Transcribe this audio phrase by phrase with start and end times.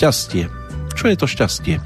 [0.00, 0.48] Šťastie.
[0.96, 1.76] Čo je to šťastie?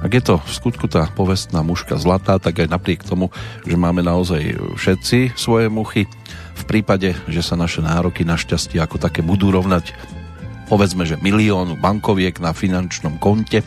[0.00, 3.28] Ak je to v skutku tá povestná muška zlatá, tak aj napriek tomu,
[3.68, 6.08] že máme naozaj všetci svoje muchy,
[6.56, 9.92] v prípade, že sa naše nároky na šťastie ako také budú rovnať
[10.68, 13.64] povedzme, že miliónu bankoviek na finančnom konte,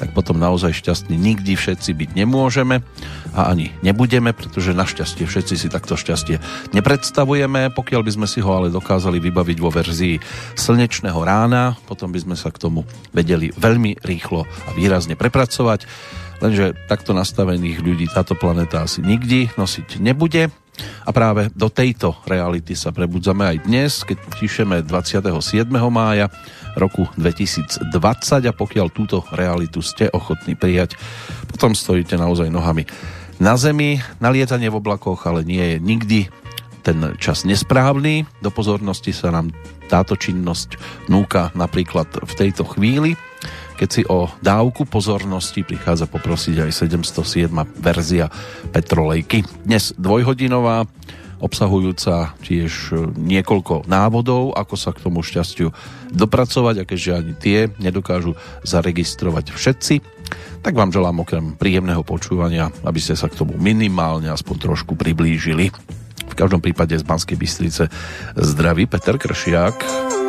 [0.00, 2.80] tak potom naozaj šťastní nikdy všetci byť nemôžeme
[3.36, 6.40] a ani nebudeme, pretože našťastie všetci si takto šťastie
[6.72, 7.70] nepredstavujeme.
[7.76, 10.16] Pokiaľ by sme si ho ale dokázali vybaviť vo verzii
[10.56, 15.84] slnečného rána, potom by sme sa k tomu vedeli veľmi rýchlo a výrazne prepracovať.
[16.38, 20.54] Lenže takto nastavených ľudí táto planéta asi nikdy nosiť nebude
[21.06, 25.68] a práve do tejto reality sa prebudzame aj dnes, keď píšeme 27.
[25.88, 26.30] mája
[26.78, 27.90] roku 2020
[28.46, 30.94] a pokiaľ túto realitu ste ochotní prijať,
[31.50, 32.86] potom stojíte naozaj nohami
[33.38, 36.20] na zemi, na lietanie v oblakoch, ale nie je nikdy
[36.82, 38.26] ten čas nesprávny.
[38.42, 39.54] Do pozornosti sa nám
[39.88, 40.76] táto činnosť
[41.08, 43.16] núka napríklad v tejto chvíli
[43.78, 47.50] keď si o dávku pozornosti prichádza poprosiť aj 707.
[47.78, 48.26] verzia
[48.74, 49.46] Petrolejky.
[49.62, 50.86] Dnes dvojhodinová,
[51.38, 55.70] obsahujúca tiež niekoľko návodov, ako sa k tomu šťastiu
[56.10, 58.34] dopracovať a keďže ani tie nedokážu
[58.66, 59.94] zaregistrovať všetci,
[60.60, 65.70] tak vám želám okrem príjemného počúvania, aby ste sa k tomu minimálne aspoň trošku priblížili.
[66.28, 67.88] V každom prípade z Banskej Bystrice
[68.36, 70.27] zdraví Peter Kršiak.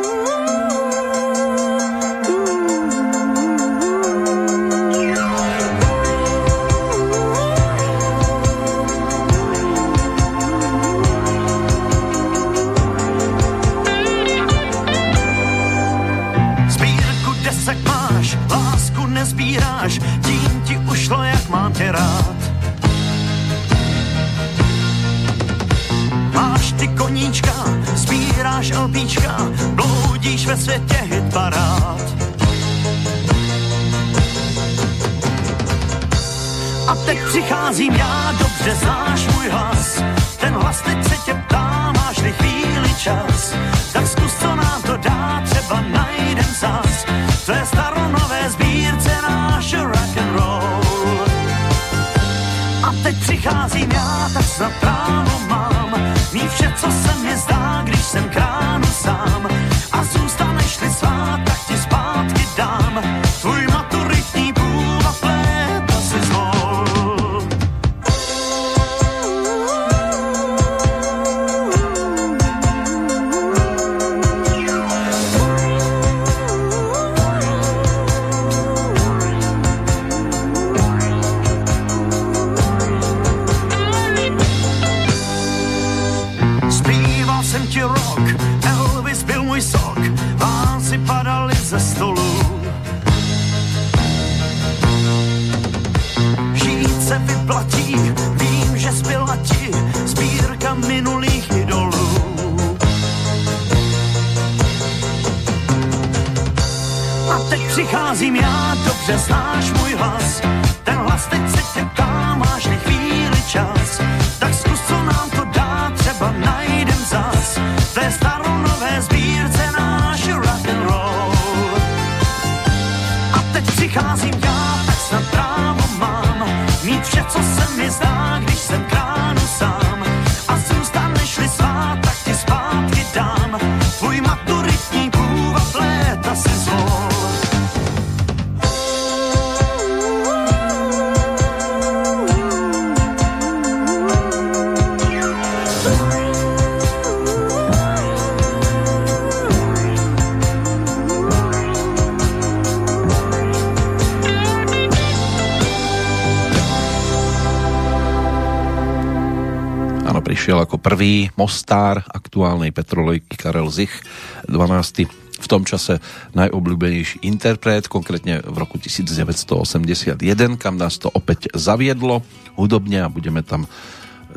[161.00, 164.04] Prvý mostár aktuálnej petrolejky Karel Zich,
[164.52, 165.08] 12.
[165.40, 165.96] v tom čase
[166.36, 170.20] najobľúbenejší interpret, konkrétne v roku 1981,
[170.60, 172.20] kam nás to opäť zaviedlo
[172.52, 173.64] hudobne a budeme tam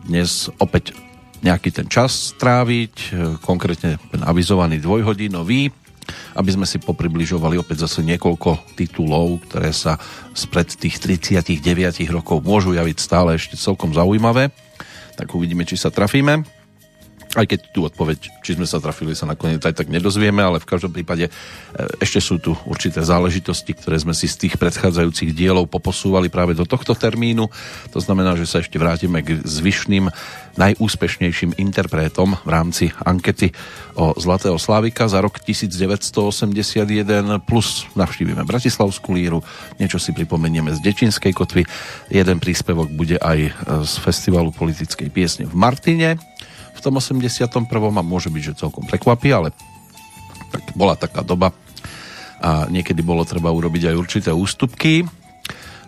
[0.08, 0.96] dnes opäť
[1.44, 3.12] nejaký ten čas stráviť,
[3.44, 5.68] konkrétne ten avizovaný dvojhodinový,
[6.40, 10.00] aby sme si popribližovali opäť zase niekoľko titulov, ktoré sa
[10.32, 11.60] spred tých 39
[12.08, 14.48] rokov môžu javiť stále ešte celkom zaujímavé
[15.14, 16.42] tak uvidíme, či sa trafíme.
[17.34, 20.70] Aj keď tú odpoveď, či sme sa trafili, sa nakoniec aj tak nedozvieme, ale v
[20.70, 21.32] každom prípade e,
[21.98, 26.68] ešte sú tu určité záležitosti, ktoré sme si z tých predchádzajúcich dielov poposúvali práve do
[26.68, 27.50] tohto termínu.
[27.90, 30.14] To znamená, že sa ešte vrátime k zvyšným
[30.54, 33.50] najúspešnejším interpretom v rámci ankety
[33.98, 36.86] o Zlatého Slávika za rok 1981
[37.42, 39.42] plus navštívime Bratislavskú líru,
[39.82, 41.66] niečo si pripomenieme z Dečinskej kotvy,
[42.14, 43.54] jeden príspevok bude aj
[43.86, 46.22] z festivalu politickej piesne v Martine
[46.84, 47.48] tom 81.
[47.64, 49.56] a môže byť, že celkom prekvapí, ale
[50.52, 51.56] tak bola taká doba
[52.44, 55.08] a niekedy bolo treba urobiť aj určité ústupky.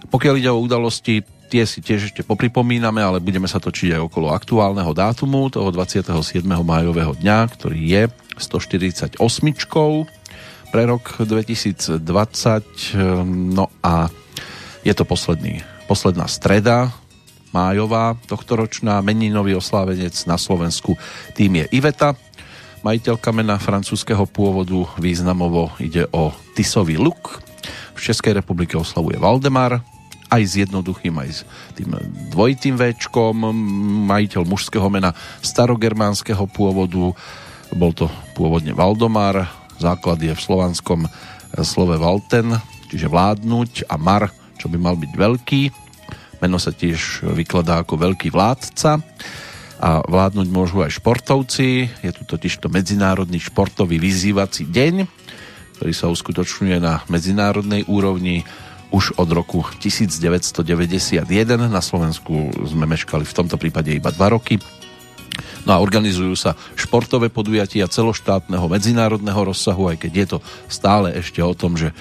[0.07, 1.19] Pokiaľ ide o udalosti,
[1.51, 6.47] tie si tiež ešte popripomíname, ale budeme sa točiť aj okolo aktuálneho dátumu, toho 27.
[6.47, 8.03] májového dňa, ktorý je
[8.39, 9.19] 148
[10.71, 11.99] pre rok 2020.
[13.51, 14.07] No a
[14.87, 15.59] je to posledný,
[15.91, 16.95] posledná streda
[17.55, 20.99] májová tohtoročná meninový oslávenec na Slovensku.
[21.31, 22.19] Tým je Iveta,
[22.83, 27.39] majiteľka mena francúzského pôvodu, významovo ide o Tisový luk.
[27.95, 29.79] V Českej republike oslavuje Valdemar,
[30.27, 31.39] aj s jednoduchým, aj s
[31.79, 31.95] tým
[32.35, 33.55] dvojitým Včkom,
[34.11, 37.15] majiteľ mužského mena starogermánskeho pôvodu,
[37.71, 39.47] bol to pôvodne Valdomar,
[39.79, 41.07] základ je v slovanskom
[41.63, 42.51] slove Valten,
[42.91, 44.27] čiže vládnuť a Mar,
[44.59, 45.84] čo by mal byť veľký.
[46.43, 48.99] Meno sa tiež vykladá ako veľký vládca
[49.79, 51.87] a vládnuť môžu aj športovci.
[52.03, 55.07] Je tu totiž to Medzinárodný športový vyzývací deň,
[55.79, 58.47] ktorý sa uskutočňuje na medzinárodnej úrovni
[58.95, 61.27] už od roku 1991.
[61.67, 64.55] Na Slovensku sme meškali v tomto prípade iba dva roky.
[65.67, 70.37] No a organizujú sa športové podujatia celoštátneho medzinárodného rozsahu, aj keď je to
[70.71, 71.91] stále ešte o tom, že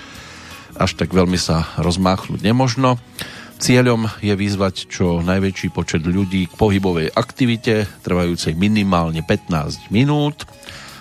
[0.79, 3.01] až tak veľmi sa rozmáchnuť nemožno.
[3.65, 10.45] Cieľom je vyzvať čo najväčší počet ľudí k pohybovej aktivite, trvajúcej minimálne 15 minút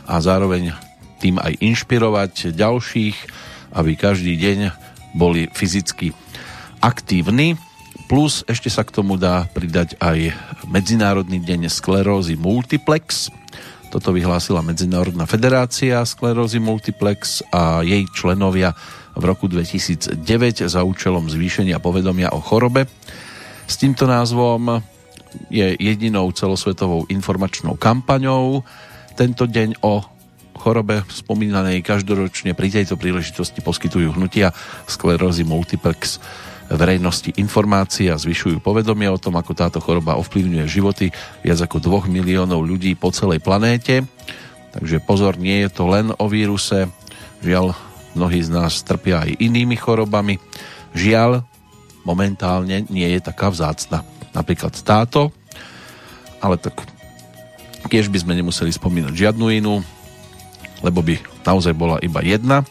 [0.07, 0.71] a zároveň
[1.19, 3.17] tým aj inšpirovať ďalších,
[3.75, 4.71] aby každý deň
[5.11, 6.15] boli fyzicky
[6.79, 7.59] aktívni.
[8.07, 10.31] Plus ešte sa k tomu dá pridať aj
[10.71, 13.27] Medzinárodný deň sklerózy multiplex.
[13.91, 18.71] Toto vyhlásila Medzinárodná federácia sklerózy multiplex a jej členovia
[19.13, 20.19] v roku 2009
[20.65, 22.89] za účelom zvýšenia povedomia o chorobe.
[23.69, 24.81] S týmto názvom
[25.49, 28.61] je jedinou celosvetovou informačnou kampaňou.
[29.13, 30.01] Tento deň o
[30.57, 34.53] chorobe spomínanej každoročne pri tejto príležitosti poskytujú hnutia
[34.85, 36.21] sklerózy multiplex
[36.71, 41.11] verejnosti informácií a zvyšujú povedomie o tom, ako táto choroba ovplyvňuje životy
[41.43, 44.07] viac ako 2 miliónov ľudí po celej planéte.
[44.73, 46.89] Takže pozor, nie je to len o víruse.
[47.45, 47.77] Žiaľ,
[48.13, 50.37] Mnohí z nás trpia aj inými chorobami.
[50.93, 51.41] Žiaľ,
[52.05, 54.05] momentálne nie je taká vzácna.
[54.33, 55.33] Napríklad táto,
[56.41, 56.77] ale tak
[57.89, 59.81] tiež by sme nemuseli spomínať žiadnu inú,
[60.81, 62.65] lebo by naozaj bola iba jedna.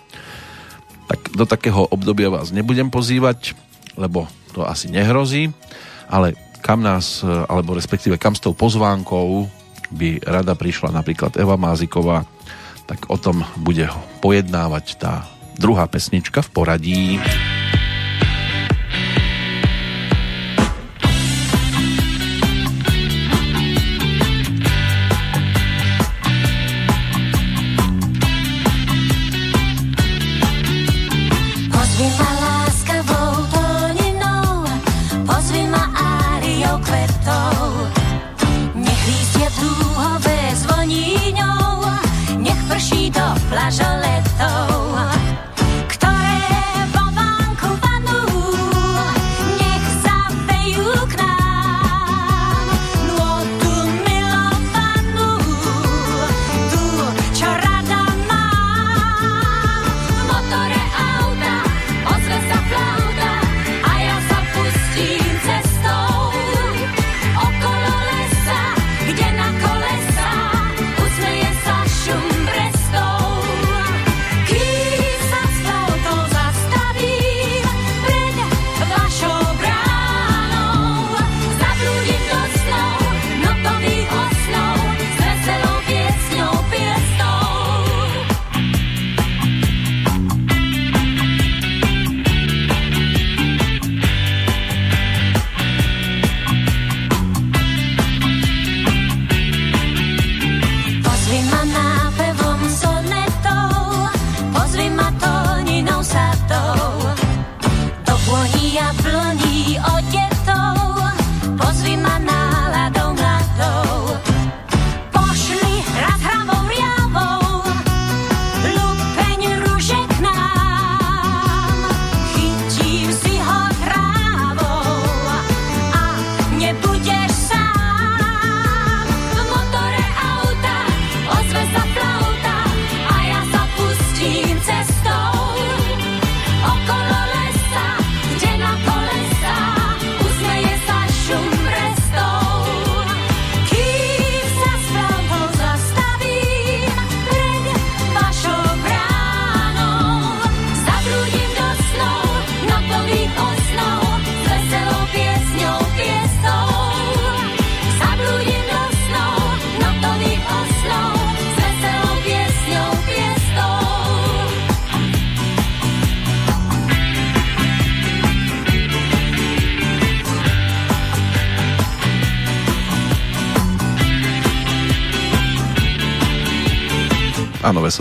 [1.07, 3.55] Tak do takého obdobia vás nebudem pozývať,
[3.99, 5.51] lebo to asi nehrozí,
[6.07, 9.51] ale kam nás, alebo respektíve kam s tou pozvánkou
[9.93, 12.25] by rada prišla napríklad Eva Máziková,
[12.87, 13.89] tak o tom bude
[14.21, 15.27] pojednávať tá
[15.59, 17.03] druhá pesnička v poradí.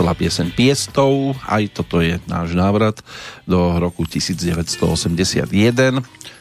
[0.02, 2.98] Veselá pieseň Piestov, aj toto je náš návrat
[3.46, 5.46] do roku 1981,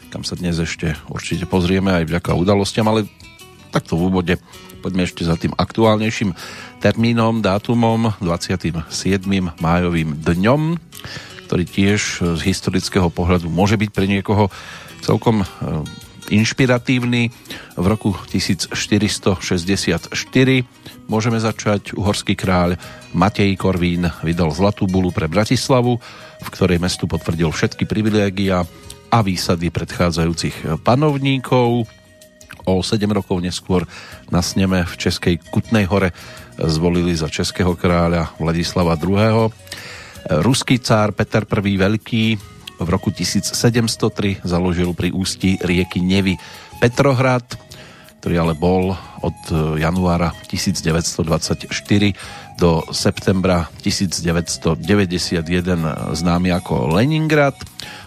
[0.10, 3.06] kam sa dnes ešte určite pozrieme aj vďaka udalostiam, ale
[3.70, 4.34] takto v úvode
[4.82, 6.34] poďme ešte za tým aktuálnejším
[6.82, 8.89] termínom, dátumom 27.
[9.62, 10.82] májovým dňom,
[11.46, 12.01] ktorý tiež
[12.34, 14.50] z historického pohľadu môže byť pre niekoho
[15.06, 15.48] celkom e,
[16.34, 17.30] inšpiratívny.
[17.77, 19.38] V roku 1464
[21.12, 21.91] môžeme začať.
[21.91, 22.80] Uhorský kráľ
[23.12, 26.00] Matej Korvín vydal zlatú bulu pre Bratislavu,
[26.39, 28.63] v ktorej mestu potvrdil všetky privilégia
[29.12, 31.84] a výsady predchádzajúcich panovníkov.
[32.63, 33.84] O 7 rokov neskôr
[34.32, 36.15] na sneme v Českej Kutnej hore
[36.56, 39.51] zvolili za českého kráľa Vladislava II.
[40.46, 41.75] Ruský cár Peter I.
[41.75, 42.24] Veľký
[42.82, 46.39] v roku 1703 založil pri ústi rieky Nevy
[46.80, 47.46] Petrohrad,
[48.22, 48.94] ktorý ale bol
[49.25, 49.40] od
[49.82, 51.66] januára 1924
[52.54, 55.42] do septembra 1991
[56.13, 57.58] známy ako Leningrad.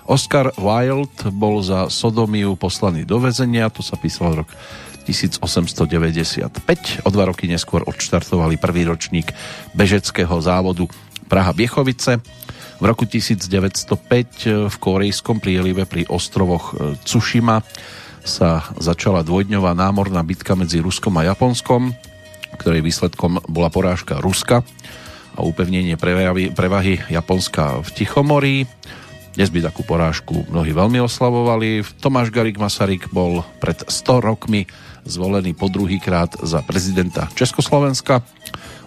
[0.06, 4.54] Oscar Wilde bol za sodomiu poslaný do väzenia, to sa písal rok
[5.02, 6.46] 1895.
[7.02, 9.34] O dva roky neskôr odštartovali prvý ročník
[9.74, 10.86] bežeckého závodu
[11.26, 12.22] Praha Biechovice.
[12.78, 17.66] V roku 1905 v korejskom prielive pri ostrovoch Tsushima
[18.24, 21.92] sa začala dvojdňová námorná bitka medzi Ruskom a Japonskom,
[22.56, 24.64] ktorej výsledkom bola porážka Ruska
[25.36, 26.00] a upevnenie
[26.56, 28.56] prevahy Japonska v Tichomorí.
[29.34, 31.84] Dnes by takú porážku mnohí veľmi oslavovali.
[32.00, 34.64] Tomáš Garik Masaryk bol pred 100 rokmi
[35.04, 38.24] zvolený po druhý krát za prezidenta Československa.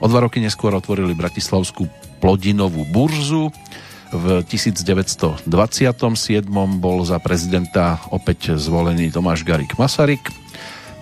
[0.02, 1.86] O dva roky neskôr otvorili Bratislavskú
[2.24, 3.54] plodinovú burzu
[4.12, 5.48] v 1927
[6.80, 10.32] bol za prezidenta opäť zvolený Tomáš Garik Masaryk.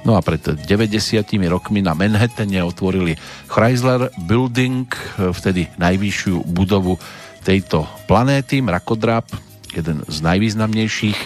[0.05, 3.17] No a pred 90 rokmi na Manhattane otvorili
[3.49, 4.85] Chrysler Building,
[5.17, 7.01] vtedy najvyššiu budovu
[7.41, 9.25] tejto planéty, mrakodrap,
[9.73, 11.19] jeden z najvýznamnejších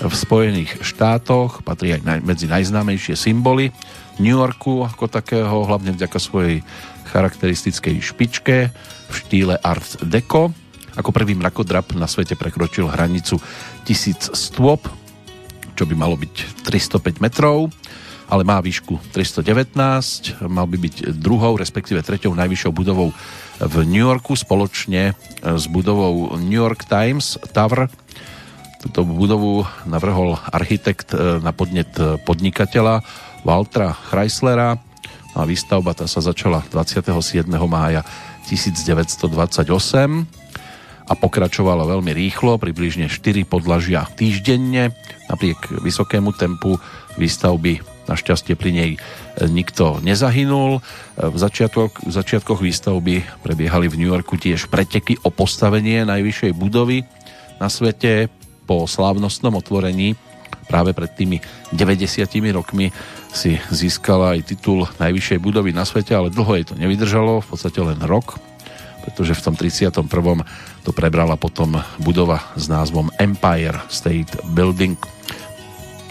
[0.00, 3.74] v Spojených štátoch, patrí aj medzi najznámejšie symboly
[4.22, 6.64] New Yorku ako takého, hlavne vďaka svojej
[7.10, 8.56] charakteristickej špičke
[9.10, 10.54] v štýle Art Deco.
[10.98, 13.38] Ako prvý mrakodrap na svete prekročil hranicu
[13.86, 14.86] 1000 stôp,
[15.78, 17.70] čo by malo byť 305 metrov,
[18.30, 23.10] ale má výšku 319, mal by byť druhou, respektíve treťou najvyššou budovou
[23.58, 27.90] v New Yorku spoločne s budovou New York Times Tower.
[28.80, 31.92] Túto budovu navrhol architekt e, na podnet
[32.24, 33.04] podnikateľa
[33.44, 34.78] Waltra Chryslera
[35.36, 37.44] a výstavba tá sa začala 27.
[37.66, 38.06] mája
[38.48, 40.40] 1928
[41.10, 44.94] a pokračovala veľmi rýchlo, približne 4 podlažia týždenne.
[45.26, 46.78] Napriek vysokému tempu
[47.18, 48.90] výstavby našťastie pri nej
[49.50, 50.78] nikto nezahynul.
[51.18, 57.02] V, začiatok, v začiatkoch výstavby prebiehali v New Yorku tiež preteky o postavenie najvyššej budovy
[57.58, 58.30] na svete
[58.70, 60.14] po slávnostnom otvorení
[60.70, 61.42] práve pred tými
[61.74, 62.94] 90 rokmi
[63.34, 67.82] si získala aj titul najvyššej budovy na svete, ale dlho jej to nevydržalo, v podstate
[67.82, 68.38] len rok,
[69.10, 69.90] pretože v tom 31
[70.86, 74.94] to prebrala potom budova s názvom Empire State Building.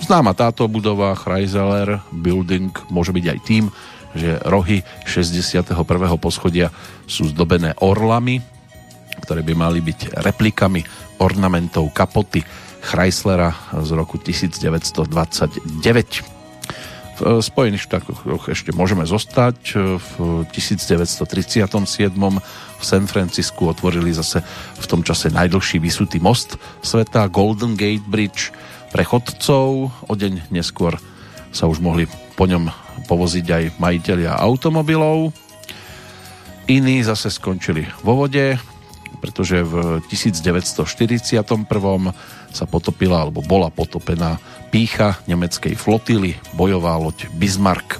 [0.03, 3.72] Známa táto budova Chrysler Building môže byť aj tým,
[4.12, 5.72] že rohy 61.
[6.20, 6.68] poschodia
[7.08, 8.44] sú zdobené orlami,
[9.24, 10.84] ktoré by mali byť replikami
[11.24, 12.44] ornamentov kapoty
[12.79, 16.39] Chryslera z roku 1929.
[17.20, 19.75] V Spojených štátoch ešte môžeme zostať.
[20.00, 21.20] V 1937
[22.79, 24.39] v San Francisku otvorili zase
[24.79, 28.55] v tom čase najdlhší vysutý most sveta Golden Gate Bridge
[28.89, 29.91] pre chodcov.
[29.91, 30.95] O deň neskôr
[31.51, 32.07] sa už mohli
[32.39, 32.71] po ňom
[33.05, 35.36] povoziť aj majiteľia automobilov.
[36.69, 38.55] Iní zase skončili vo vode,
[39.19, 41.43] pretože v 1941
[42.50, 48.00] sa potopila alebo bola potopená pícha nemeckej flotily, bojová loď Bismarck.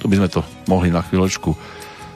[0.00, 1.54] Tu by sme to mohli na chvíľočku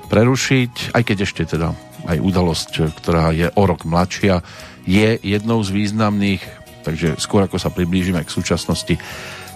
[0.07, 1.75] prerušiť, aj keď ešte teda
[2.07, 4.41] aj udalosť, ktorá je o rok mladšia,
[4.87, 6.43] je jednou z významných,
[6.87, 8.95] takže skôr ako sa priblížime k súčasnosti,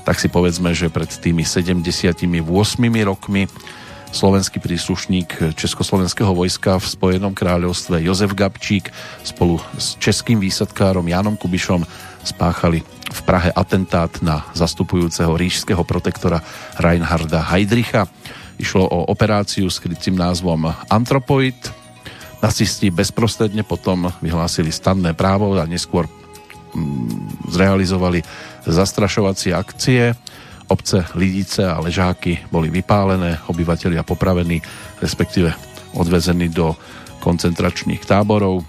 [0.02, 2.26] tak si povedzme, že pred tými 78
[3.06, 3.46] rokmi
[4.10, 8.90] slovenský príslušník Československého vojska v Spojenom kráľovstve Jozef Gabčík
[9.22, 11.86] spolu s českým výsadkárom Jánom Kubišom
[12.26, 16.42] spáchali v Prahe atentát na zastupujúceho ríšského protektora
[16.78, 18.10] Reinharda Heydricha.
[18.60, 21.56] Išlo o operáciu s krytým názvom Antropoid.
[22.44, 26.04] Nacisti bezprostredne potom vyhlásili stanné právo a neskôr
[26.76, 28.20] mm, zrealizovali
[28.68, 30.12] zastrašovacie akcie.
[30.68, 34.60] Obce Lidice a Ležáky boli vypálené, obyvateľia popravení,
[35.00, 35.56] respektíve
[35.96, 36.76] odvezení do
[37.24, 38.60] koncentračných táborov.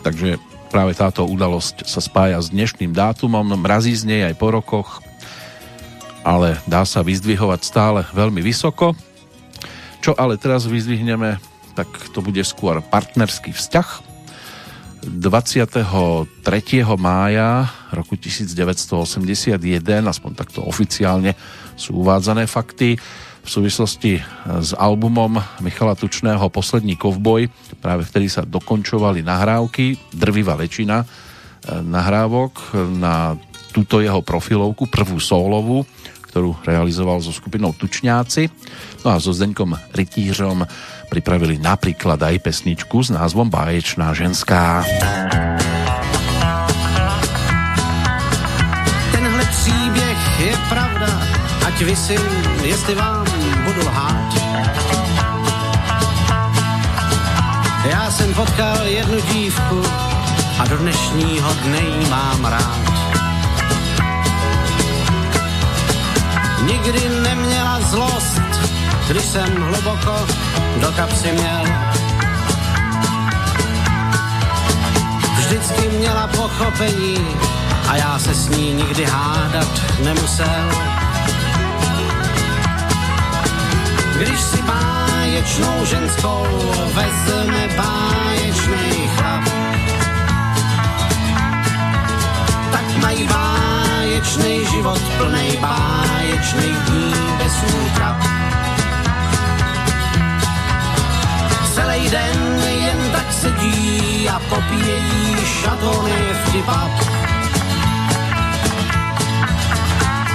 [0.00, 0.40] Takže
[0.72, 5.04] práve táto udalosť sa spája s dnešným dátumom, mrazí z nej aj po rokoch,
[6.24, 8.96] ale dá sa vyzdvihovať stále veľmi vysoko.
[10.00, 11.36] Čo ale teraz vyzdvihneme,
[11.76, 13.88] tak to bude skôr partnerský vzťah.
[15.00, 15.84] 23.
[17.00, 19.60] mája roku 1981,
[20.04, 21.32] aspoň takto oficiálne
[21.76, 23.00] sú uvádzané fakty,
[23.40, 24.20] v súvislosti
[24.60, 27.48] s albumom Michala Tučného Poslední kovboj,
[27.80, 31.06] práve vtedy sa dokončovali nahrávky, drvivá väčšina e,
[31.80, 33.40] nahrávok na
[33.72, 35.88] túto jeho profilovku, prvú solovú,
[36.30, 38.46] ktorú realizoval so skupinou Tučňáci.
[39.02, 40.62] No a so Zdeňkom Rytířom
[41.10, 44.86] pripravili napríklad aj pesničku s názvom Báječná ženská.
[49.10, 51.10] Tenhle příběh je pravda,
[51.66, 52.22] ať vysím,
[52.62, 53.26] jestli vám
[53.66, 54.30] budu lhát.
[57.90, 59.82] Já jsem potkal jednu dívku
[60.58, 62.89] a do dnešního dne jí mám rád.
[66.66, 68.40] Nikdy neměla zlost,
[69.08, 70.26] když jsem hluboko
[70.80, 71.64] do kapsy měl.
[75.38, 77.26] Vždycky měla pochopení
[77.88, 80.70] a já se s ní nikdy hádat nemusel.
[84.16, 86.46] Když si báječnou ženskou
[86.94, 89.44] vezme báječný chlap,
[92.72, 93.79] tak mají báječný
[94.66, 96.00] život plnej báječný
[96.40, 98.18] báječných dní bez útrap.
[101.74, 106.90] Celý den jen tak sedí a popíjejí šatony vtipap.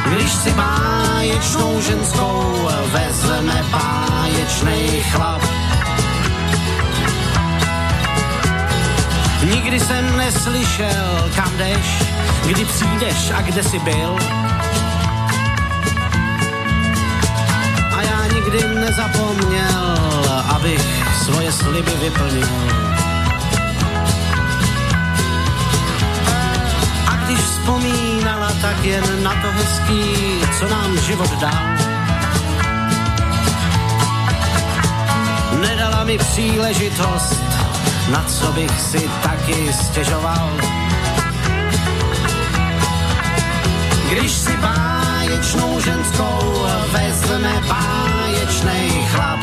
[0.06, 5.42] Když si báječnou ženskou vezme báječnej chlap.
[9.44, 12.15] Nikdy jsem neslyšel, kam jdeš,
[12.48, 14.16] kdy přijdeš a kde jsi byl
[18.46, 19.98] nikdy nezapomněl,
[20.56, 20.82] abych
[21.24, 22.48] svoje sliby vyplnil.
[27.08, 30.04] A když vzpomínala, tak jen na to hezký,
[30.60, 31.64] co nám život dal.
[35.62, 37.40] Nedala mi příležitost,
[38.12, 40.85] na co bych si taky stěžoval.
[44.10, 49.40] Když si báječnou ženskou vezme báječnej chlap.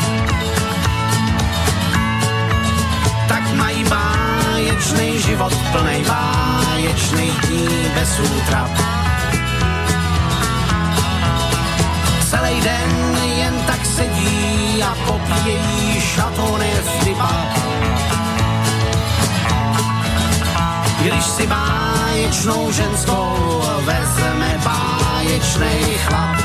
[3.28, 8.70] Tak mají báječný život plnej báječných dní bez útrap.
[12.30, 17.04] Celý den jen tak sedí a popíjejí šatony v
[21.02, 26.36] Když si báječnou ženskou vezme báječnej chlap,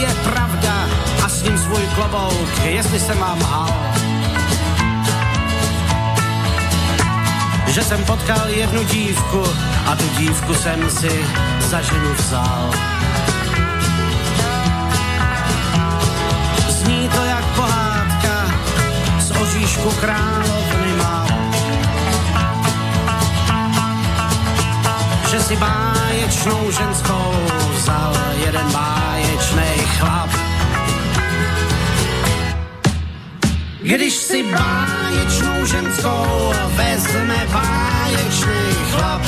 [0.00, 0.88] je pravda
[1.24, 3.74] a s ním svůj klobouk, jestli jsem vám hal.
[7.66, 9.42] Že jsem potkal jednu dívku
[9.86, 11.24] a tu dívku jsem si
[11.60, 12.97] za ženu vzal.
[19.78, 21.26] Oříšku královny má.
[25.30, 27.32] Že si báječnou ženskou
[27.74, 28.14] vzal
[28.46, 30.30] jeden báječnej chlap.
[33.80, 39.22] Když si báječnou ženskou vezme báječný chlap,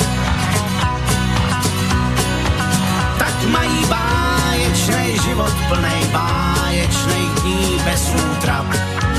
[3.17, 9.10] tak mají báječný život plnej báječných dní bez útrap.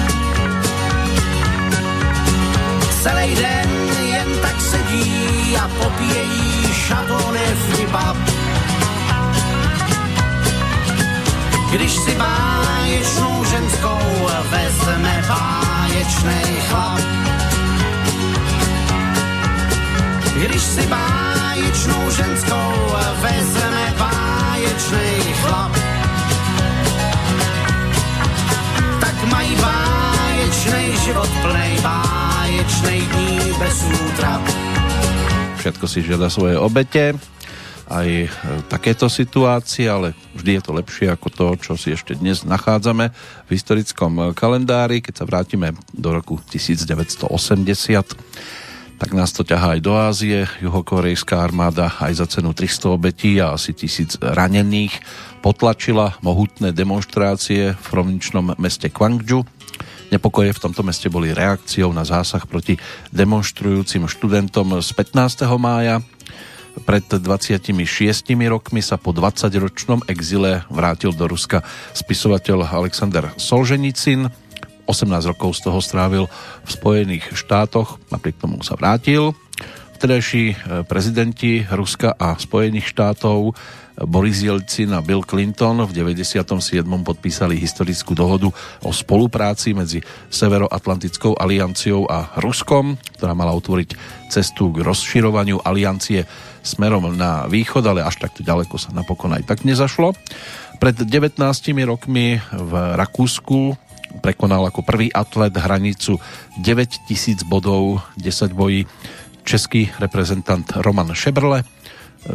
[3.03, 3.71] Celý den
[4.05, 7.79] jen tak sedí a popíjejí šatony v
[11.71, 13.99] Když si báječnou ženskou
[14.51, 17.01] vezme báječnej chlap.
[20.35, 22.73] Když si báječnou ženskou
[23.21, 25.73] vezme báječnej chlap.
[29.01, 34.43] Tak mají báječnej život plnej báječnej dní bez útrap.
[35.63, 37.15] Všetko si žiada svoje obete
[37.87, 38.29] aj e,
[38.67, 43.13] takéto situácie, ale vždy je to lepšie ako to, čo si ešte dnes nachádzame
[43.47, 47.31] v historickom kalendári, keď sa vrátime do roku 1980
[49.03, 50.47] tak nás to ťahá aj do Ázie.
[50.63, 54.95] Juhokorejská armáda aj za cenu 300 obetí a asi tisíc ranených
[55.43, 59.43] potlačila mohutné demonstrácie v provinčnom meste Kwangju.
[60.13, 62.77] Nepokoje v tomto meste boli reakciou na zásah proti
[63.17, 65.49] demonstrujúcim študentom z 15.
[65.57, 66.05] mája
[66.85, 67.73] pred 26
[68.49, 71.65] rokmi sa po 20-ročnom exile vrátil do Ruska
[71.97, 74.29] spisovateľ Alexander Solženicin.
[74.85, 76.25] 18 rokov z toho strávil
[76.65, 79.33] v Spojených štátoch, napriek tomu sa vrátil.
[79.97, 83.57] Vtedajší e, prezidenti Ruska a Spojených štátov
[84.07, 86.45] Boris Jelcin a Bill Clinton v 97.
[86.85, 88.51] podpísali historickú dohodu
[88.83, 93.95] o spolupráci medzi Severoatlantickou alianciou a Ruskom, ktorá mala otvoriť
[94.31, 96.27] cestu k rozširovaniu aliancie
[96.63, 100.15] smerom na východ, ale až takto ďaleko sa napokon aj tak nezašlo.
[100.83, 101.39] Pred 19
[101.87, 103.79] rokmi v Rakúsku
[104.21, 106.19] prekonal ako prvý atlet hranicu
[106.61, 108.85] 9000 bodov, 10 bojí
[109.43, 111.65] český reprezentant Roman Šebrle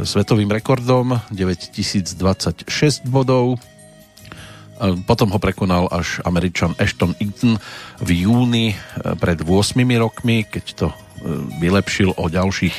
[0.04, 3.56] svetovým rekordom 9026 bodov.
[5.10, 7.58] Potom ho prekonal až američan Ashton Eaton
[7.97, 8.76] v júni e,
[9.17, 10.95] pred 8 rokmi, keď to e,
[11.58, 12.76] vylepšil o ďalších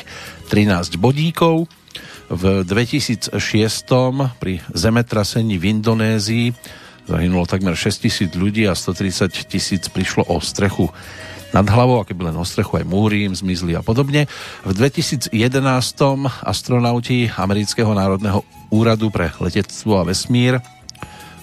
[0.47, 1.67] 13 bodíkov.
[2.31, 3.35] V 2006
[4.39, 6.47] pri zemetrasení v Indonézii
[7.09, 10.93] zahynulo takmer 6 tisíc ľudí a 130 tisíc prišlo o strechu
[11.49, 14.29] nad hlavou, aké keby len o strechu aj múry im zmizli a podobne.
[14.65, 15.33] V 2011
[16.45, 20.61] astronauti Amerického národného úradu pre letectvo a vesmír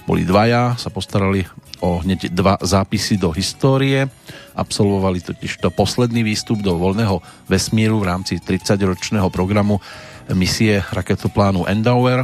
[0.07, 1.43] boli dvaja, sa postarali
[1.83, 4.07] o hneď dva zápisy do histórie.
[4.55, 9.83] Absolvovali totiž to posledný výstup do voľného vesmíru v rámci 30-ročného programu
[10.31, 12.23] misie raketoplánu Endower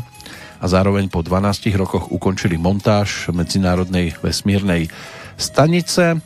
[0.62, 4.87] a zároveň po 12 rokoch ukončili montáž Medzinárodnej vesmírnej
[5.35, 6.23] stanice.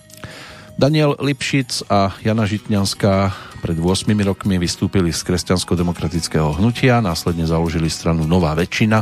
[0.77, 3.33] Daniel Lipšic a Jana Žitňanská
[3.65, 9.01] pred 8 rokmi vystúpili z kresťansko-demokratického hnutia, následne založili stranu Nová väčšina,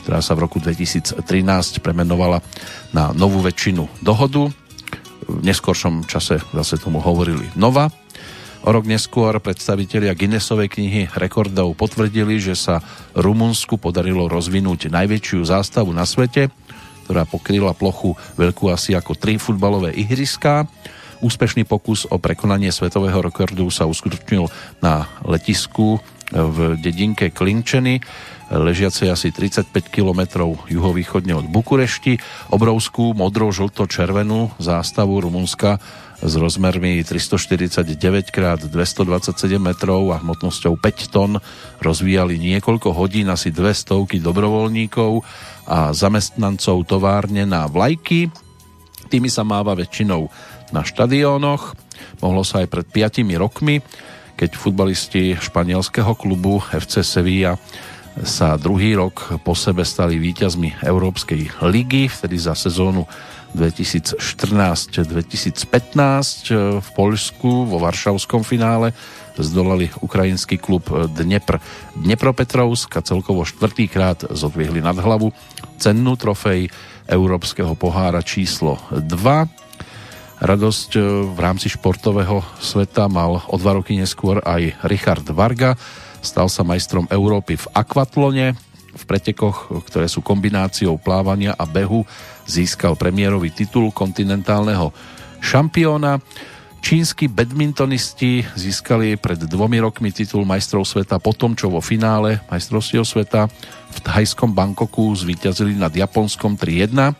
[0.00, 1.20] ktorá sa v roku 2013
[1.84, 2.40] premenovala
[2.96, 4.48] na Novú väčšinu dohodu.
[5.28, 7.92] V neskoršom čase zase tomu hovorili Nova.
[8.64, 12.80] O rok neskôr predstavitelia Guinnessovej knihy rekordov potvrdili, že sa
[13.12, 16.48] Rumunsku podarilo rozvinúť najväčšiu zástavu na svete,
[17.04, 20.64] ktorá pokryla plochu veľkú asi ako tri futbalové ihriská.
[21.20, 24.48] Úspešný pokus o prekonanie svetového rekordu sa uskutočnil
[24.80, 26.00] na letisku
[26.32, 28.00] v dedinke Klinčeny,
[28.48, 32.16] ležiacej asi 35 km juhovýchodne od Bukurešti.
[32.50, 35.76] Obrovskú modro-žlto-červenú zástavu Rumunska
[36.20, 38.36] s rozmermi 349 x
[38.68, 41.32] 227 metrov a hmotnosťou 5 tón
[41.84, 45.20] rozvíjali niekoľko hodín asi dve stovky dobrovoľníkov
[45.68, 48.32] a zamestnancov továrne na vlajky.
[49.10, 50.30] Tými sa máva väčšinou
[50.70, 51.74] na štadiónoch.
[52.22, 53.82] Mohlo sa aj pred 5 rokmi,
[54.34, 57.60] keď futbalisti španielského klubu FC Sevilla
[58.26, 63.06] sa druhý rok po sebe stali víťazmi Európskej ligy, vtedy za sezónu
[63.54, 64.94] 2014-2015
[66.78, 68.94] v Poľsku vo Varšavskom finále
[69.40, 70.84] zdolali ukrajinský klub
[71.16, 71.58] Dnepr
[71.96, 75.32] Dnepropetrovsk a celkovo štvrtýkrát zodvihli nad hlavu
[75.80, 76.68] cennú trofej
[77.08, 79.69] Európskeho pohára číslo 2
[80.40, 85.76] Radosť e, v rámci športového sveta mal o dva roky neskôr aj Richard Varga.
[86.24, 88.56] Stal sa majstrom Európy v akvatlone.
[88.90, 92.08] V pretekoch, ktoré sú kombináciou plávania a behu,
[92.48, 94.90] získal premiérový titul kontinentálneho
[95.44, 96.24] šampióna.
[96.80, 103.04] Čínsky badmintonisti získali pred dvomi rokmi titul majstrov sveta po tom, čo vo finále majstrovstiev
[103.04, 103.52] sveta
[103.92, 107.12] v thajskom Bangkoku zvíťazili nad Japonskom 3-1.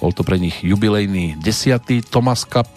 [0.00, 2.10] Bol to pre nich jubilejný 10.
[2.12, 2.68] Thomas Cup,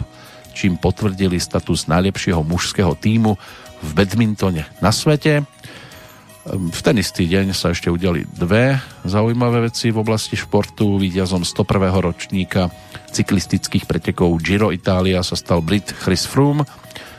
[0.56, 3.36] čím potvrdili status najlepšieho mužského týmu
[3.80, 5.44] v badmintone na svete.
[5.44, 10.98] Ehm, v ten istý deň sa ešte udiali dve zaujímavé veci v oblasti športu.
[11.00, 12.00] Výťazom 101.
[12.00, 12.72] ročníka
[13.12, 16.64] cyklistických pretekov Giro Italia sa stal Brit Chris Froome.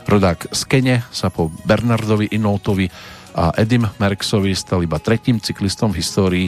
[0.09, 2.89] Rodák z Kene sa po Bernardovi Inoutovi
[3.31, 6.47] a Edim Merksovi stal iba tretím cyklistom v histórii,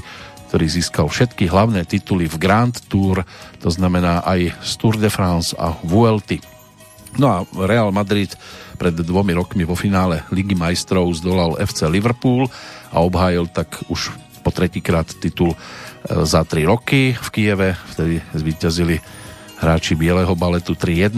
[0.54, 3.26] ktorý získal všetky hlavné tituly v Grand Tour,
[3.58, 6.38] to znamená aj z Tour de France a Vuelty.
[7.18, 8.30] No a Real Madrid
[8.78, 12.46] pred dvomi rokmi vo finále Ligy majstrov zdolal FC Liverpool
[12.94, 14.14] a obhájil tak už
[14.46, 15.58] po tretíkrát titul e,
[16.22, 17.70] za 3 roky v Kieve.
[17.90, 19.02] Vtedy zvíťazili
[19.58, 21.18] hráči Bieleho baletu 3-1.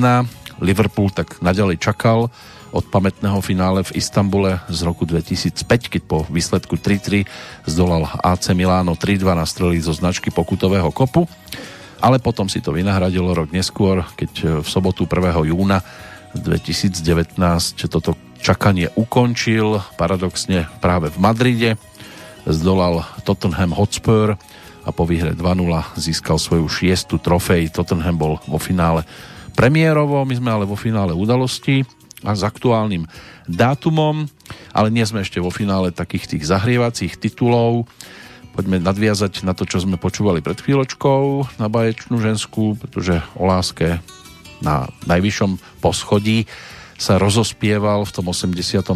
[0.64, 2.32] Liverpool tak naďalej čakal,
[2.76, 7.24] od pamätného finále v Istambule z roku 2005, keď po výsledku 3-3
[7.64, 11.24] zdolal AC Milano 3-2 na strely zo značky pokutového kopu.
[12.04, 15.48] Ale potom si to vynahradilo rok neskôr, keď v sobotu 1.
[15.48, 15.80] júna
[16.36, 17.40] 2019
[17.88, 21.72] toto čakanie ukončil, paradoxne práve v Madride.
[22.44, 24.36] Zdolal Tottenham Hotspur
[24.84, 25.64] a po výhre 2-0
[25.96, 27.72] získal svoju šiestu trofej.
[27.72, 29.08] Tottenham bol vo finále
[29.56, 31.88] premiérovo, my sme ale vo finále udalosti
[32.26, 33.06] a s aktuálnym
[33.46, 34.26] dátumom,
[34.74, 37.86] ale nie sme ešte vo finále takých tých zahrievacích titulov.
[38.58, 44.00] Poďme nadviazať na to, čo sme počúvali pred chvíľočkou na baječnú ženskú, pretože o láske
[44.64, 46.48] na najvyššom poschodí
[46.96, 48.88] sa rozospieval v tom 81.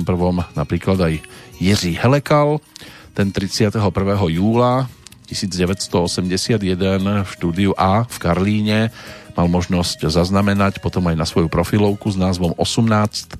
[0.55, 1.13] napríklad aj
[1.59, 2.63] Jiří Helekal.
[3.11, 3.83] Ten 31.
[4.31, 4.87] júla
[5.27, 6.63] 1981
[7.27, 8.79] v štúdiu A v Karlíne
[9.35, 13.35] mal možnosť zaznamenať potom aj na svoju profilovku s názvom 18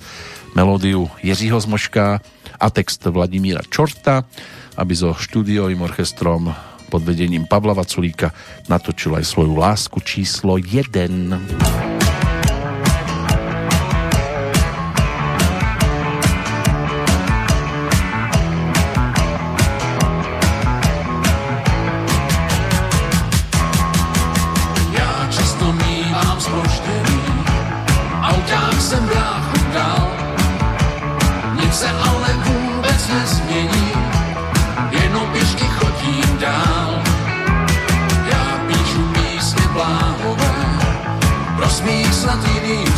[0.58, 2.20] melódiu Jiřího Zmoška
[2.60, 4.28] a text Vladimíra Čorta,
[4.76, 6.52] aby so štúdiovým orchestrom
[6.90, 8.34] pod vedením Pavla Vaculíka
[8.66, 11.99] natočil aj svoju lásku číslo 1.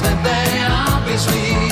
[0.00, 1.65] That they obviously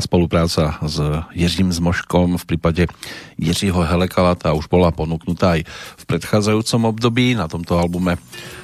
[0.00, 0.96] a spolupráca s
[1.36, 2.88] Jiřím Zmoškom v prípade
[3.36, 5.68] Jiřího Helekala tá už bola ponúknutá aj
[6.00, 7.36] v predchádzajúcom období.
[7.36, 8.16] Na tomto albume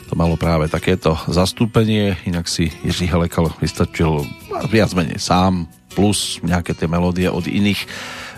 [0.09, 4.25] to malo práve takéto zastúpenie, inak si Jiří Helekal vystačil
[4.72, 7.85] viac menej sám, plus nejaké tie melódie od iných.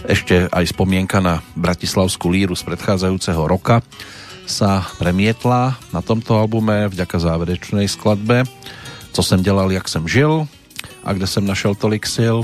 [0.02, 3.78] Ešte aj spomienka na Bratislavskú líru z predchádzajúceho roka
[4.50, 8.42] sa premietla na tomto albume vďaka záverečnej skladbe
[9.14, 10.46] Co som delal, jak som žil
[11.02, 12.38] a kde som našel tolik sil.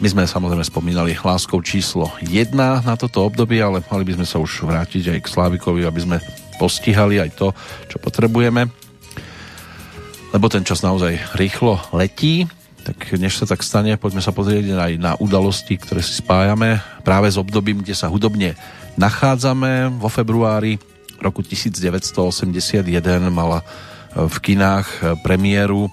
[0.00, 4.40] My sme samozrejme spomínali hláskou číslo 1 na toto obdobie, ale mali by sme sa
[4.40, 6.16] už vrátiť aj k Slávikovi, aby sme
[6.56, 7.52] postihali aj to,
[7.84, 8.64] čo potrebujeme.
[10.32, 12.48] Lebo ten čas naozaj rýchlo letí,
[12.80, 17.28] tak než sa tak stane, poďme sa pozrieť aj na udalosti, ktoré si spájame práve
[17.28, 18.56] s obdobím, kde sa hudobne
[18.96, 20.00] nachádzame.
[20.00, 20.80] Vo februári
[21.20, 22.88] roku 1981
[23.28, 23.60] mala
[24.16, 25.92] v kinách premiéru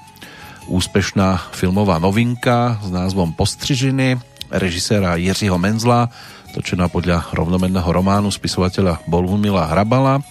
[0.68, 4.20] úspešná filmová novinka s názvom Postřižiny
[4.52, 6.12] režiséra Jiřího Menzla,
[6.56, 10.24] točená podľa rovnomenného románu spisovateľa Bolhumila Hrabala.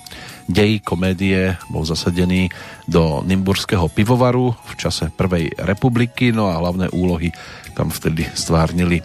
[0.46, 2.48] Dej komédie bol zasadený
[2.86, 7.34] do Nymburského pivovaru v čase Prvej republiky, no a hlavné úlohy
[7.74, 9.02] tam vtedy stvárnili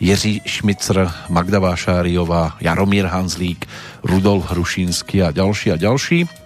[0.00, 3.66] Jiří Šmicr, Magda Vášáriová, Jaromír Hanzlík,
[4.02, 6.37] Rudolf Hrušínsky a ďalší a ďalší.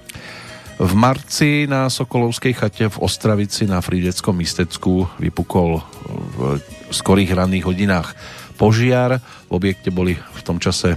[0.80, 6.38] V marci na Sokolovskej chate v Ostravici na Frídeckom Mistecku vypukol v
[6.88, 8.16] skorých ranných hodinách
[8.56, 9.20] požiar.
[9.48, 10.96] V objekte boli v tom čase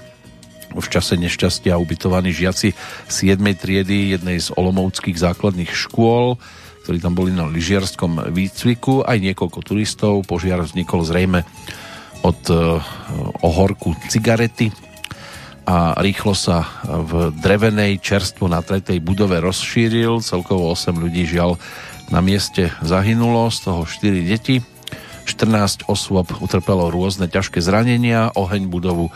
[0.76, 2.76] v čase nešťastia ubytovaní žiaci
[3.08, 3.40] 7.
[3.56, 6.36] triedy jednej z olomovských základných škôl,
[6.84, 10.28] ktorí tam boli na lyžiarskom výcviku, aj niekoľko turistov.
[10.28, 11.48] Požiar vznikol zrejme
[12.28, 12.84] od uh,
[13.40, 14.70] ohorku cigarety
[15.66, 20.22] a rýchlo sa v drevenej čerstvo na tretej budove rozšíril.
[20.22, 21.58] Celkovo 8 ľudí žiaľ
[22.14, 24.62] na mieste zahynulo, z toho 4 deti.
[25.26, 29.10] 14 osôb utrpelo rôzne ťažké zranenia, oheň budovu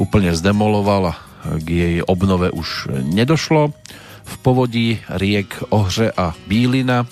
[0.00, 1.14] úplne zdemoloval a
[1.60, 3.76] k jej obnove už nedošlo.
[4.24, 7.04] V povodí riek Ohře a Bílina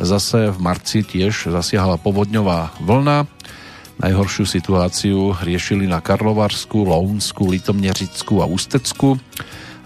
[0.00, 3.28] zase v marci tiež zasiahla povodňová vlna
[3.96, 9.16] Najhoršiu situáciu riešili na Karlovarsku, Lounsku, Litomneřicku a Ústecku.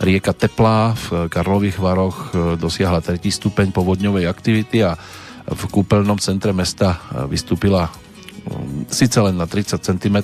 [0.03, 4.99] Rieka Teplá v Karlových Varoch e, dosiahla tretí stupeň povodňovej aktivity a
[5.47, 7.91] v kúpeľnom centre mesta e, vystúpila e,
[8.91, 10.19] síce len na 30 cm,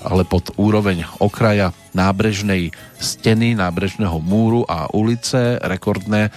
[0.00, 5.60] ale pod úroveň okraja nábrežnej steny, nábrežného múru a ulice.
[5.60, 6.32] Rekordné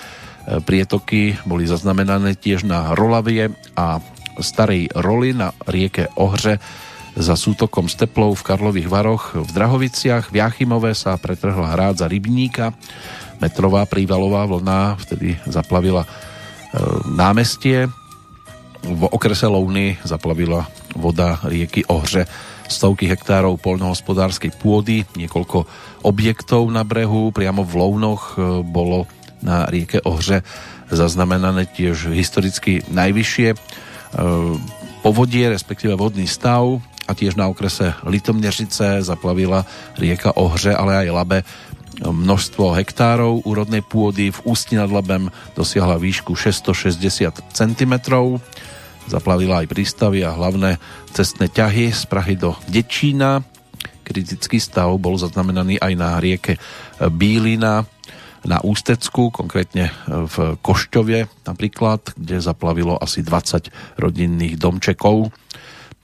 [0.68, 4.04] prietoky boli zaznamenané tiež na Rolavie a
[4.40, 6.60] Starej Roli na rieke Ohře
[7.16, 10.36] za sútokom Steplov v Karlových Varoch v Drahoviciach.
[10.36, 12.76] V Jachimove sa pretrhla hrádza Rybníka.
[13.40, 16.10] Metrová prívalová vlna vtedy zaplavila e,
[17.08, 17.88] námestie.
[18.84, 22.28] V okrese Louny zaplavila voda rieky Ohře
[22.66, 25.70] stovky hektárov poľnohospodárskej pôdy, niekoľko
[26.02, 29.08] objektov na brehu, priamo v Lounoch e, bolo
[29.40, 30.44] na rieke Ohře
[30.92, 33.56] zaznamenané tiež historicky najvyššie
[35.06, 39.66] povodie, respektíve vodný stav a tiež na okrese Litomneřice zaplavila
[40.02, 41.40] rieka Ohře, ale aj Labe
[42.04, 47.94] množstvo hektárov úrodnej pôdy v Ústi nad Labem dosiahla výšku 660 cm.
[49.06, 50.82] Zaplavila aj prístavy a hlavné
[51.14, 53.46] cestné ťahy z Prahy do Dečína.
[54.04, 56.60] Kritický stav bol zaznamenaný aj na rieke
[57.00, 57.86] Bílina
[58.46, 65.34] na Ústecku, konkrétne v Košťove napríklad, kde zaplavilo asi 20 rodinných domčekov.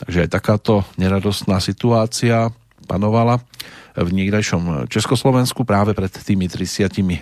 [0.02, 2.50] Takže aj takáto neradostná situácia
[2.89, 3.39] panovala
[3.94, 7.22] v niekdajšom Československu práve pred tými 39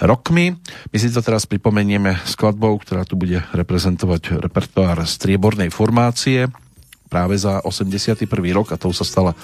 [0.00, 0.56] rokmi.
[0.94, 6.48] My si to teraz pripomenieme skladbou, ktorá tu bude reprezentovať repertoár striebornej formácie
[7.10, 8.30] práve za 81.
[8.54, 9.34] rok a tou sa stala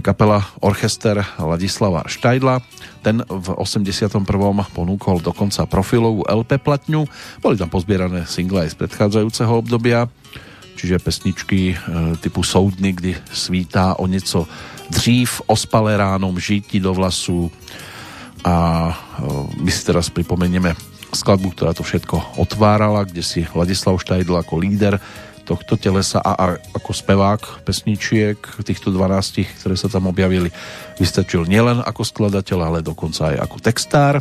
[0.00, 2.64] kapela Orchester Ladislava Štajdla.
[3.04, 4.24] Ten v 81.
[4.72, 7.04] ponúkol dokonca profilovú LP platňu.
[7.44, 10.08] Boli tam pozbierané single aj z predchádzajúceho obdobia,
[10.78, 11.76] čiže pesničky e,
[12.22, 14.48] typu Soudny, kdy svítá o něco
[14.88, 17.52] dřív, ospalé ránom, žíti do vlasu
[18.46, 18.54] a
[18.88, 18.92] e,
[19.60, 20.72] my si teraz pripomenieme
[21.12, 24.96] skladbu, ktorá to všetko otvárala, kde si Ladislav Štajdl ako líder
[25.42, 30.48] tohto telesa a, a ako spevák pesničiek týchto 12, ktoré sa tam objavili,
[30.96, 34.14] vystačil nielen ako skladateľ, ale dokonca aj ako textár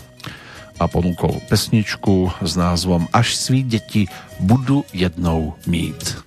[0.82, 4.09] a ponúkol pesničku s názvom Až svý deti
[4.41, 6.17] budu jednou mít.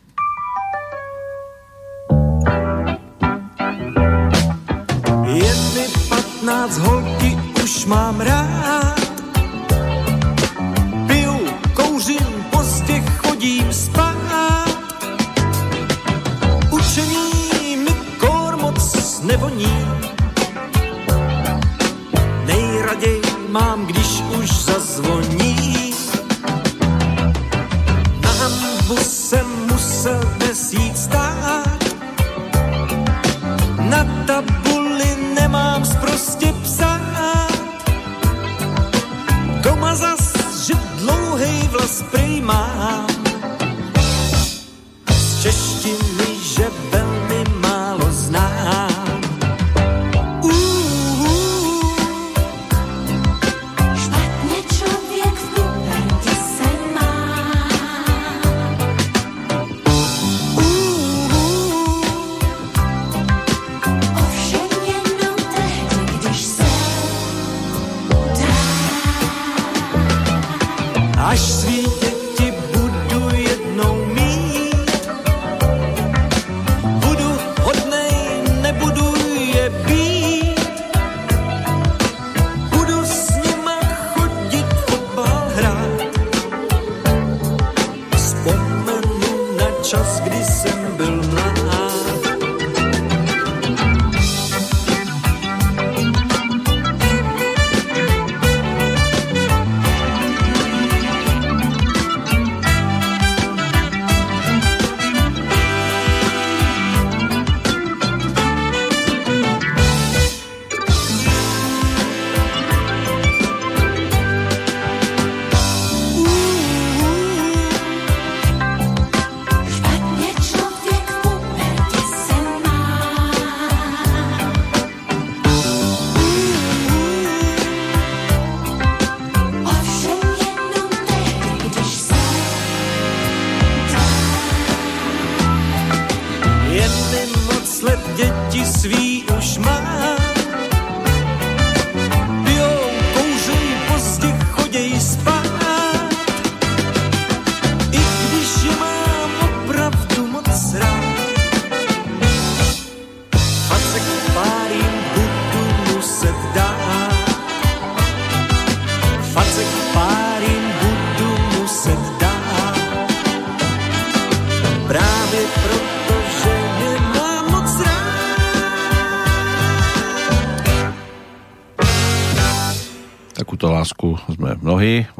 [5.34, 5.86] Je mi
[6.46, 8.83] 15 holky, už mám rád.
[23.54, 25.33] Mám, když už zazvoní.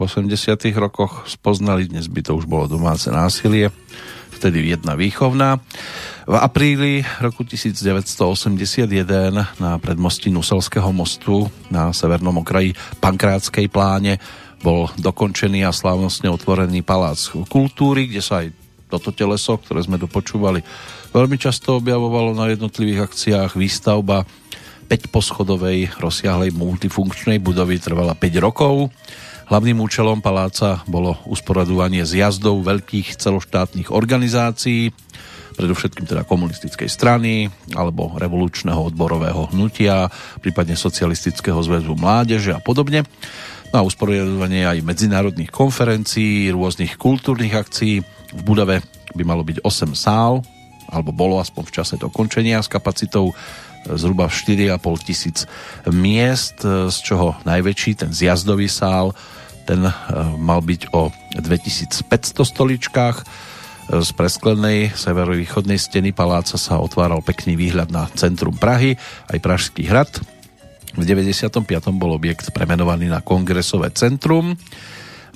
[0.05, 0.28] 80
[0.76, 3.72] rokoch spoznali, dnes by to už bolo domáce násilie,
[4.36, 5.57] vtedy jedna výchovná.
[6.28, 8.84] V apríli roku 1981
[9.57, 14.20] na predmostí Nuselského mostu na severnom okraji Pankrátskej pláne
[14.61, 18.52] bol dokončený a slávnostne otvorený palác kultúry, kde sa aj
[18.88, 20.61] toto teleso, ktoré sme dopočúvali,
[21.12, 23.57] veľmi často objavovalo na jednotlivých akciách.
[23.57, 24.28] Výstavba
[24.84, 28.92] 5-poschodovej rozsiahlej multifunkčnej budovy trvala 5 rokov.
[29.45, 34.88] Hlavným účelom paláca bolo usporadovanie zjazdov veľkých celoštátnych organizácií,
[35.55, 40.09] predovšetkým teda komunistickej strany alebo revolučného odborového hnutia,
[40.40, 43.07] prípadne socialistického zväzu mládeže a podobne.
[43.70, 48.03] No a usporiadovanie aj medzinárodných konferencií, rôznych kultúrnych akcií.
[48.34, 48.82] V budove
[49.14, 50.42] by malo byť 8 sál,
[50.90, 53.34] alebo bolo aspoň v čase dokončenia s kapacitou
[53.85, 55.39] zhruba 4,5 tisíc
[55.89, 59.12] miest, z čoho najväčší, ten zjazdový sál,
[59.64, 59.93] ten eh,
[60.37, 61.09] mal byť o
[61.41, 62.05] 2500
[62.45, 63.18] stoličkách.
[63.85, 68.97] Z presklenej severovýchodnej steny paláca sa otváral pekný výhľad na centrum Prahy,
[69.28, 70.09] aj Pražský hrad.
[70.97, 71.61] V 95.
[71.93, 74.57] bol objekt premenovaný na Kongresové centrum.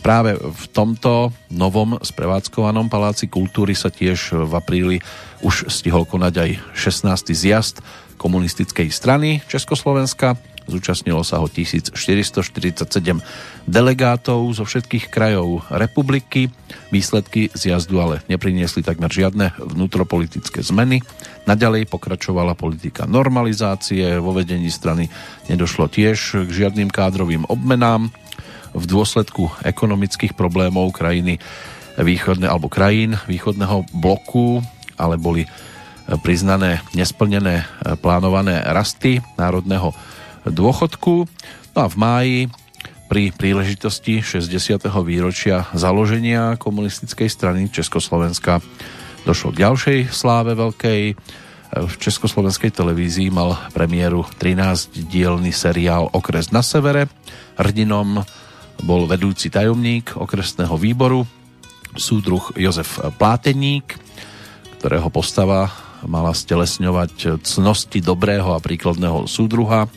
[0.01, 4.97] Práve v tomto novom sprevádzkovanom paláci kultúry sa tiež v apríli
[5.45, 7.37] už stihol konať aj 16.
[7.37, 7.85] zjazd
[8.19, 10.35] komunistickej strany Československa.
[10.69, 11.97] Zúčastnilo sa ho 1447
[13.65, 16.53] delegátov zo všetkých krajov republiky.
[16.93, 21.01] Výsledky zjazdu ale nepriniesli takmer žiadne vnútropolitické zmeny.
[21.49, 25.09] Naďalej pokračovala politika normalizácie, vo vedení strany
[25.49, 28.13] nedošlo tiež k žiadnym kádrovým obmenám.
[28.77, 31.41] V dôsledku ekonomických problémov krajiny
[31.97, 34.61] východné, alebo krajín východného bloku,
[35.01, 35.49] ale boli
[36.25, 37.69] priznané nesplnené
[38.01, 39.93] plánované rasty národného
[40.49, 41.29] dôchodku.
[41.77, 42.39] No a v máji
[43.09, 44.85] pri príležitosti 60.
[45.01, 48.61] výročia založenia komunistickej strany Československa
[49.25, 51.17] došlo k ďalšej sláve veľkej.
[51.69, 57.09] V Československej televízii mal premiéru 13-dielný seriál Okres na severe.
[57.61, 58.25] Hrdinom
[58.85, 61.29] bol vedúci tajomník okresného výboru,
[61.97, 63.97] súdruh Jozef Pláteník,
[64.81, 69.91] ktorého postava mala stelesňovať cnosti dobrého a príkladného súdruha.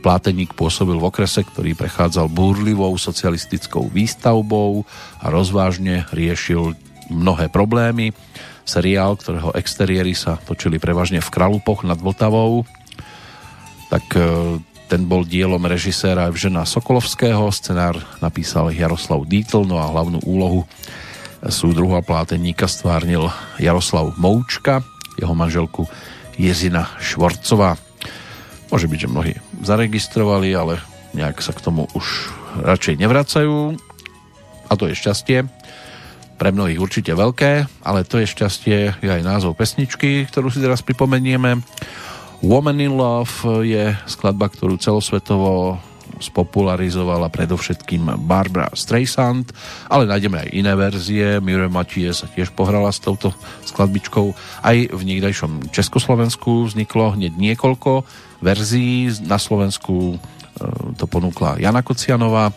[0.00, 4.88] Pláteník pôsobil v okrese, ktorý prechádzal búrlivou socialistickou výstavbou
[5.20, 6.72] a rozvážne riešil
[7.12, 8.16] mnohé problémy.
[8.64, 12.68] Seriál, ktorého exteriéry sa točili prevažne v Kralupoch nad Vltavou,
[13.88, 20.20] tak e, ten bol dielom režiséra Evžena Sokolovského, scenár napísal Jaroslav Dítl, no a hlavnú
[20.24, 20.68] úlohu
[21.46, 23.30] súdruhu a pláteníka stvárnil
[23.62, 24.82] Jaroslav Moučka,
[25.14, 25.86] jeho manželku
[26.34, 27.78] Jezina Švorcová.
[28.70, 30.82] Môže byť, že mnohí zaregistrovali, ale
[31.14, 32.30] nejak sa k tomu už
[32.62, 33.78] radšej nevracajú.
[34.68, 35.48] A to je šťastie.
[36.38, 40.86] Pre mnohých určite veľké, ale to je šťastie, je aj názov pesničky, ktorú si teraz
[40.86, 41.58] pripomenieme.
[42.38, 45.82] Woman in Love je skladba, ktorú celosvetovo
[46.20, 49.50] spopularizovala predovšetkým Barbara Streisand,
[49.88, 51.38] ale nájdeme aj iné verzie.
[51.40, 53.32] Miriam Mathieu sa tiež pohrala s touto
[53.64, 54.34] skladbičkou.
[54.62, 58.02] Aj v niekdajšom Československu vzniklo hneď niekoľko
[58.42, 59.10] verzií.
[59.26, 60.16] Na Slovensku e,
[60.94, 62.54] to ponúkla Jana Kocianová.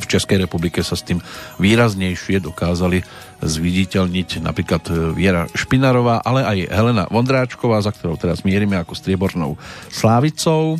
[0.00, 1.18] V Českej republike sa s tým
[1.58, 3.02] výraznejšie dokázali
[3.40, 9.56] zviditeľniť napríklad e, Viera Špinarová, ale aj Helena Vondráčková, za ktorou teraz mierime ako striebornou
[9.88, 10.76] slávicou.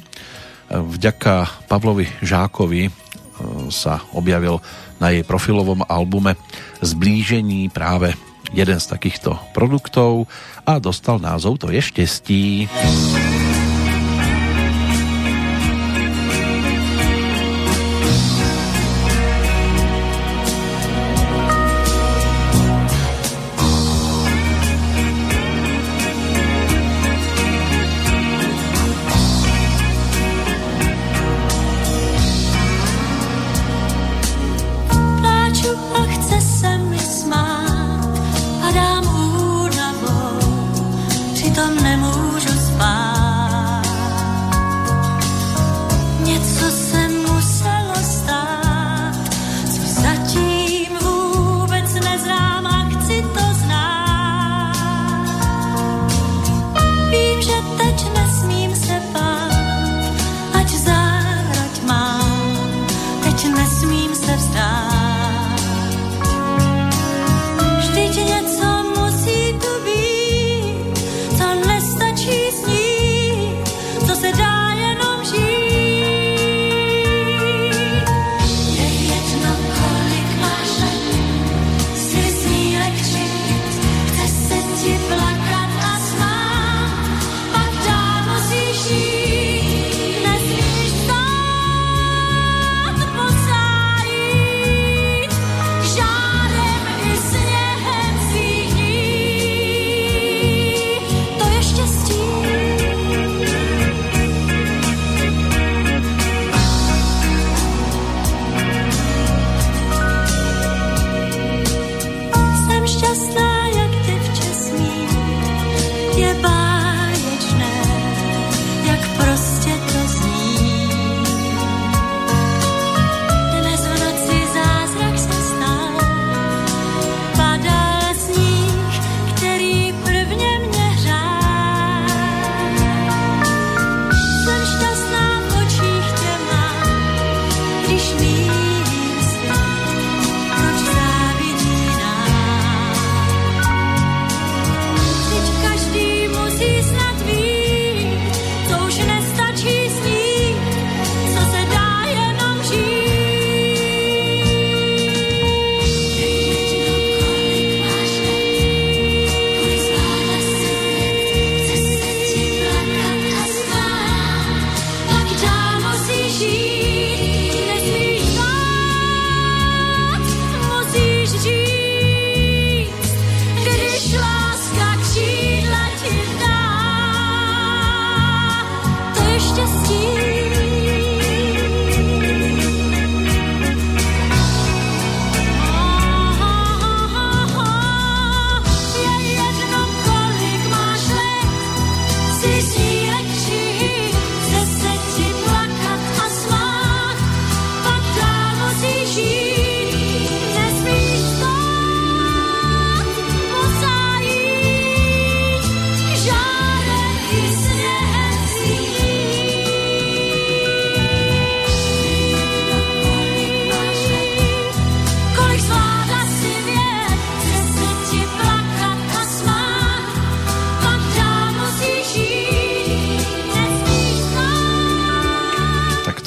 [0.71, 2.93] Vďaka Pavlovi Žákovi e,
[3.75, 4.63] sa objavil
[5.03, 6.39] na jej profilovom albume
[6.79, 8.15] Zblížení práve
[8.55, 10.31] jeden z takýchto produktov
[10.63, 12.71] a dostal názov To je štestí.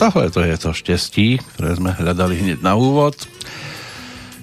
[0.03, 3.15] Stále to je to štestí, ktoré sme hľadali hneď na úvod.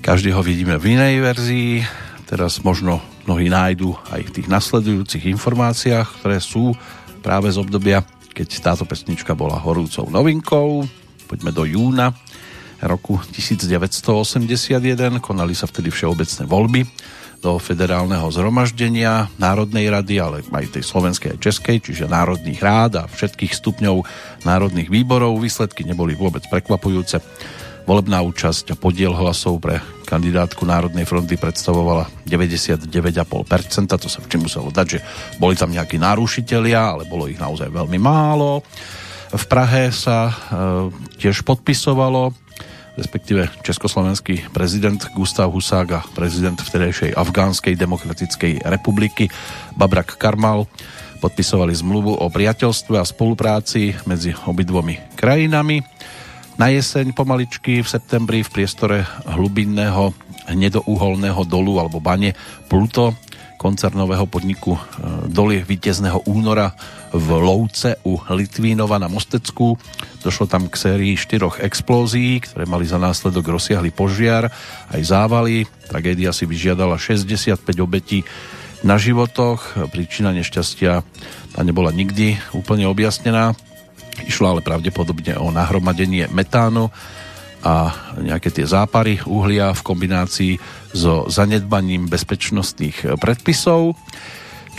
[0.01, 1.85] Každý ho vidíme v inej verzii.
[2.25, 6.73] Teraz možno mnohí nájdu aj v tých nasledujúcich informáciách, ktoré sú
[7.21, 8.01] práve z obdobia,
[8.33, 10.89] keď táto pesnička bola horúcou novinkou.
[11.29, 12.17] Poďme do júna
[12.81, 14.81] roku 1981.
[15.21, 16.89] Konali sa vtedy všeobecné voľby
[17.41, 23.09] do federálneho zhromaždenia Národnej rady, ale aj tej slovenskej a českej, čiže národných rád a
[23.09, 24.05] všetkých stupňov
[24.45, 25.41] národných výborov.
[25.41, 27.25] Výsledky neboli vôbec prekvapujúce.
[27.89, 32.87] Volebná účasť a podiel hlasov pre kandidátku Národnej fronty predstavovala 99,5%.
[33.89, 34.99] To sa vždy muselo dať, že
[35.41, 38.63] boli tam nejakí narušitelia, ale bolo ich naozaj veľmi málo.
[39.31, 40.35] V Prahe sa e,
[41.23, 42.35] tiež podpisovalo
[43.01, 49.33] respektíve československý prezident Gustav Husák a prezident vtedejšej Afgánskej demokratickej republiky
[49.73, 50.69] Babrak Karmal
[51.25, 55.81] podpisovali zmluvu o priateľstve a spolupráci medzi obidvomi krajinami.
[56.61, 60.13] Na jeseň pomaličky v septembri v priestore hlubinného
[60.53, 62.37] hnedouholného dolu alebo bane
[62.69, 63.17] Pluto
[63.61, 64.81] koncernového podniku e,
[65.29, 66.73] doly vítězného února
[67.13, 69.77] v Louce u Litvínova na Mostecku.
[70.25, 74.49] Došlo tam k sérii štyroch explózií, ktoré mali za následok rozsiahly požiar,
[74.89, 75.69] aj závaly.
[75.93, 78.25] Tragédia si vyžiadala 65 obetí
[78.81, 79.93] na životoch.
[79.93, 81.05] Príčina nešťastia
[81.53, 83.53] tá nebola nikdy úplne objasnená.
[84.25, 86.89] Išlo ale pravdepodobne o nahromadenie metánu
[87.61, 90.53] a nejaké tie zápary uhlia v kombinácii
[90.97, 93.95] so zanedbaním bezpečnostných predpisov.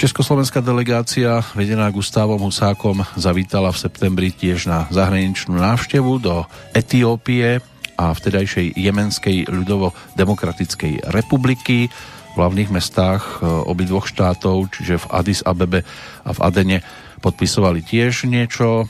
[0.01, 7.61] Československá delegácia vedená Gustavom Husákom zavítala v septembri tiež na zahraničnú návštevu do Etiópie
[8.01, 11.91] a vtedajšej Jemenskej ľudovo-demokratickej republiky
[12.31, 15.83] v hlavných mestách e, obidvoch štátov, čiže v Addis Abebe
[16.25, 16.77] a v Adene
[17.21, 18.87] podpisovali tiež niečo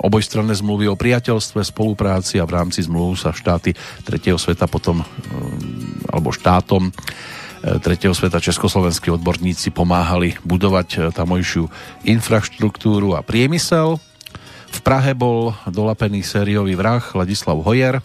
[0.00, 5.06] obojstranné zmluvy o priateľstve, spolupráci a v rámci zmluv sa štáty tretieho sveta potom, eh,
[6.08, 11.68] alebo štátom eh, tretieho sveta československí odborníci pomáhali budovať eh, tamojšiu
[12.08, 14.00] infraštruktúru a priemysel.
[14.72, 18.00] V Prahe bol dolapený sériový vrah Ladislav Hojer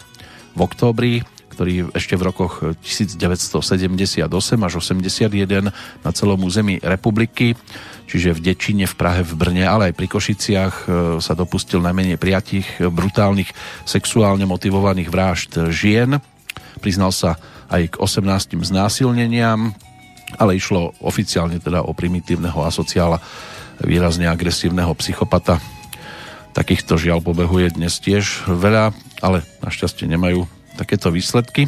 [0.52, 1.24] v októbri,
[1.58, 4.30] ktorý ešte v rokoch 1978
[4.62, 5.74] až 81
[6.06, 7.58] na celom území republiky
[8.08, 10.84] čiže v Dečine, v Prahe, v Brne, ale aj pri Košiciach e,
[11.20, 13.52] sa dopustil najmenej prijatých e, brutálnych
[13.84, 16.16] sexuálne motivovaných vražd žien.
[16.80, 17.36] Priznal sa
[17.68, 19.76] aj k 18 znásilneniam,
[20.40, 23.20] ale išlo oficiálne teda o primitívneho asociála,
[23.84, 25.60] výrazne agresívneho psychopata.
[26.56, 31.66] Takýchto žiaľ pobehuje dnes tiež veľa, ale našťastie nemajú takéto výsledky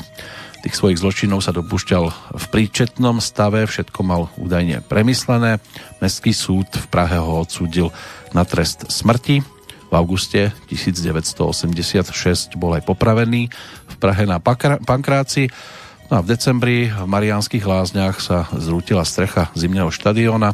[0.60, 5.56] tých svojich zločinov sa dopúšťal v príčetnom stave, všetko mal údajne premyslené.
[6.04, 7.88] Mestský súd v Prahe ho odsúdil
[8.36, 9.40] na trest smrti.
[9.90, 13.48] V auguste 1986 bol aj popravený
[13.88, 14.36] v Prahe na
[14.84, 15.48] Pankráci.
[16.12, 20.52] No a v decembri v Mariánskych lázniach sa zrútila strecha zimného štadióna,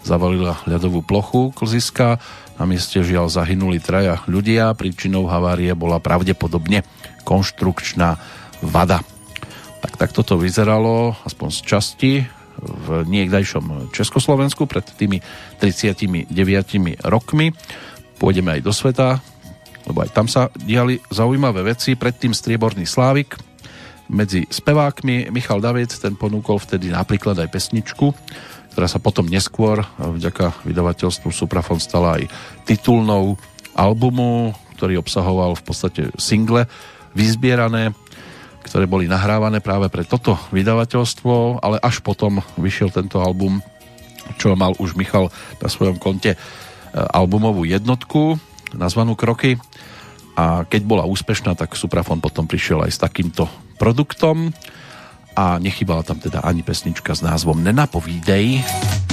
[0.00, 2.16] zavalila ľadovú plochu klziska,
[2.56, 6.86] na mieste žiaľ zahynuli traja ľudia, príčinou havárie bola pravdepodobne
[7.22, 8.18] konštrukčná
[8.62, 9.02] vada.
[9.82, 12.12] Tak takto to vyzeralo, aspoň z časti,
[12.62, 15.18] v niekdajšom Československu pred tými
[15.58, 16.30] 39
[17.02, 17.50] rokmi.
[18.22, 19.18] Pôjdeme aj do sveta,
[19.88, 21.98] lebo aj tam sa diali zaujímavé veci.
[21.98, 23.34] Predtým Strieborný Slávik
[24.12, 28.14] medzi spevákmi Michal David, ten ponúkol vtedy napríklad aj pesničku,
[28.76, 32.28] ktorá sa potom neskôr vďaka vydavateľstvu Suprafon stala aj
[32.68, 33.40] titulnou
[33.74, 36.68] albumu, ktorý obsahoval v podstate single
[37.12, 37.92] vyzbierané
[38.62, 43.58] ktoré boli nahrávané práve pre toto vydavateľstvo, ale až potom vyšiel tento album,
[44.38, 46.38] čo mal už Michal na svojom konte e,
[46.94, 48.38] albumovú jednotku
[48.72, 49.60] nazvanú Kroky
[50.32, 53.44] a keď bola úspešná, tak Suprafon potom prišiel aj s takýmto
[53.76, 54.54] produktom
[55.36, 58.64] a nechybala tam teda ani pesnička s názvom Nenapovídej.
[58.64, 59.11] že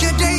[0.00, 0.31] your day.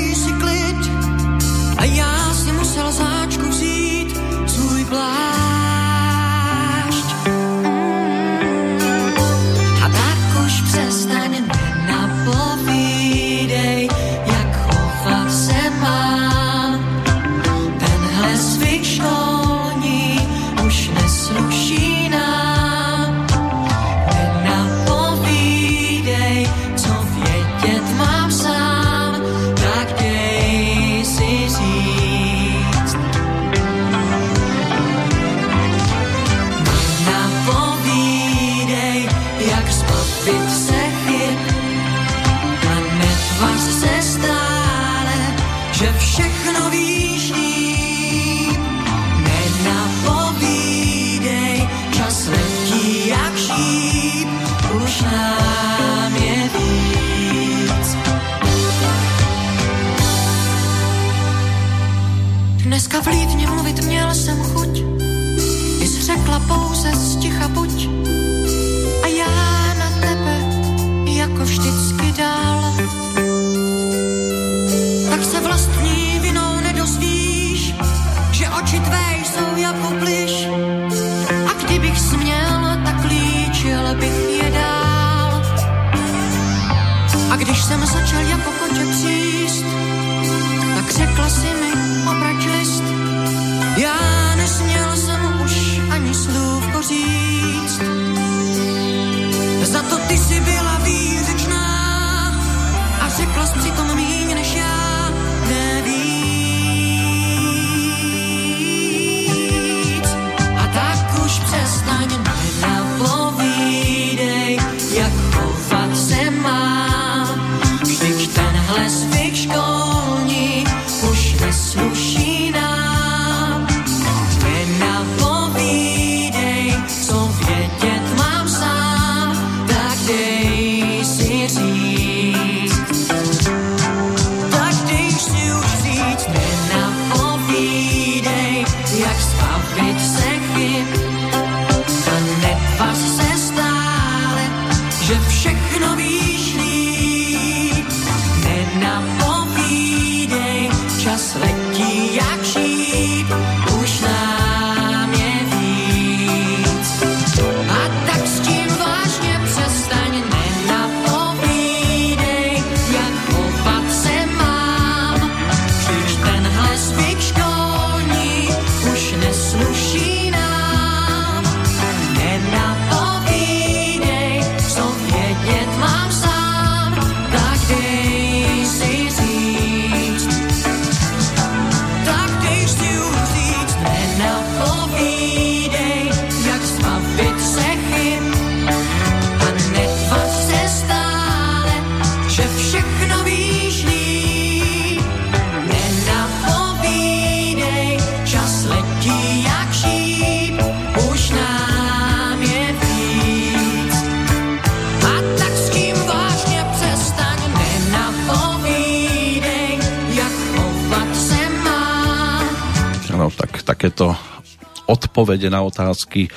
[215.33, 216.29] Odpovede na otázky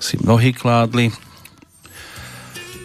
[0.00, 1.12] si mnohí kládli.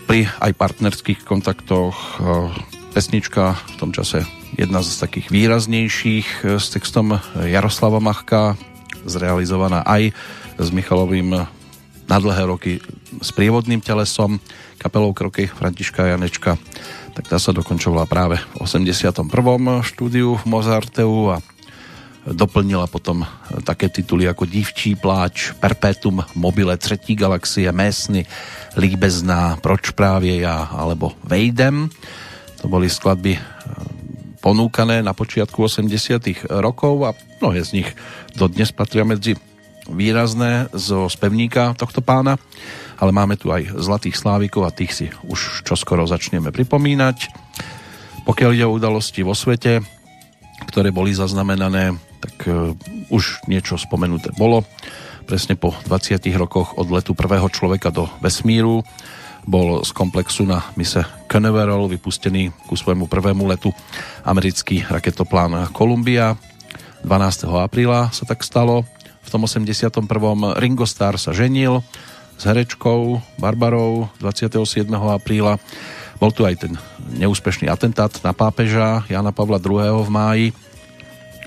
[0.03, 2.51] Pri aj partnerských kontaktoch e,
[2.91, 4.27] pesnička v tom čase
[4.59, 8.59] jedna z takých výraznejších e, s textom Jaroslava Machka,
[9.07, 10.11] zrealizovaná aj
[10.59, 11.31] s Michalovým
[12.11, 12.83] na dlhé roky
[13.23, 14.43] s prievodným telesom
[14.83, 16.59] kapelou Kroky Františka Janečka
[17.15, 19.31] tak tá sa dokončovala práve v 81.
[19.85, 21.39] štúdiu v Mozarteu a
[22.27, 23.27] doplnila potom
[23.67, 28.25] také tituly ako Dívčí pláč, Perpetuum mobile, Třetí galaxie, Mésny,
[28.79, 31.89] Líbezná, Proč právě já, alebo Vejdem.
[32.63, 33.43] To boli skladby eh,
[34.39, 37.11] ponúkané na počiatku 80 rokov a
[37.43, 37.89] mnohé z nich
[38.35, 39.35] dodnes patria medzi
[39.91, 42.39] výrazné zo spevníka tohto pána,
[42.95, 47.27] ale máme tu aj Zlatých Slávikov a tých si už čoskoro začneme pripomínať.
[48.23, 49.83] Pokiaľ ide o udalosti vo svete,
[50.71, 52.71] ktoré boli zaznamenané, tak uh,
[53.11, 54.63] už niečo spomenuté bolo.
[55.27, 58.83] Presne po 20 rokoch od letu prvého človeka do vesmíru
[59.43, 63.75] bol z komplexu na mise Canaveral vypustený ku svojmu prvému letu
[64.23, 66.39] americký raketoplán Columbia.
[67.03, 67.51] 12.
[67.59, 68.87] apríla sa tak stalo.
[69.23, 69.99] V tom 81.
[70.59, 71.83] Ringo Starr sa ženil
[72.39, 74.87] s herečkou Barbarou 27.
[74.95, 75.59] apríla.
[76.19, 76.73] Bol tu aj ten
[77.19, 80.07] neúspešný atentát na pápeža Jana Pavla II.
[80.07, 80.47] v máji.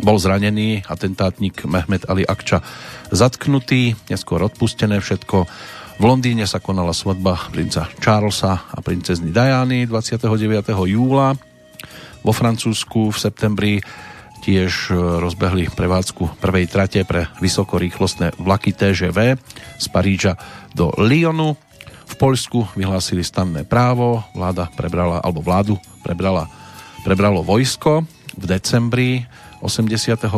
[0.05, 2.61] Bol zranený atentátnik Mehmet Ali Akča
[3.09, 5.49] zatknutý, neskôr odpustené všetko.
[5.97, 10.29] V Londýne sa konala svadba princa Charlesa a princezny Diany 29.
[10.85, 11.33] júla.
[12.21, 13.75] Vo Francúzsku v septembri
[14.45, 14.93] tiež
[15.25, 19.41] rozbehli prevádzku prvej trate pre vysokorýchlostné vlaky TGV
[19.81, 20.37] z Paríža
[20.77, 21.57] do Lyonu.
[22.07, 26.47] V Poľsku vyhlásili stanné právo, vláda prebrala, alebo vládu prebrala,
[27.03, 28.05] prebralo vojsko.
[28.37, 29.25] V decembri
[29.61, 30.29] 81.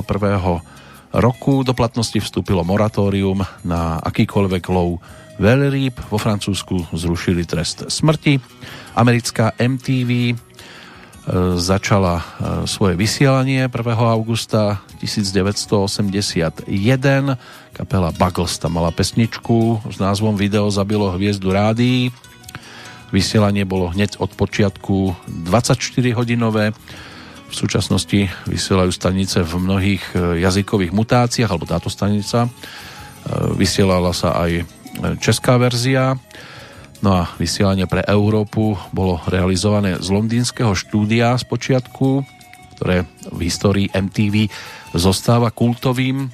[1.13, 5.01] roku do platnosti vstúpilo moratórium na akýkoľvek lov
[5.39, 5.95] veľrýb.
[6.11, 8.43] Vo Francúzsku zrušili trest smrti.
[8.99, 10.35] Americká MTV e,
[11.57, 12.25] začala e,
[12.67, 13.73] svoje vysielanie 1.
[13.95, 16.67] augusta 1981.
[17.73, 22.11] Kapela Buggles tam mala pesničku s názvom Video zabilo hviezdu rádií.
[23.09, 25.17] Vysielanie bolo hneď od počiatku
[25.49, 25.81] 24
[26.13, 26.77] hodinové.
[27.49, 32.49] V súčasnosti vysielajú stanice v mnohých e, jazykových mutáciách, alebo táto stanica.
[33.57, 34.65] Vysielala sa aj
[35.21, 36.17] česká verzia.
[36.99, 42.27] No a vysielanie pre Európu bolo realizované z londýnskeho štúdia z počiatku,
[42.79, 44.51] ktoré v histórii MTV
[44.99, 46.27] zostáva kultovým.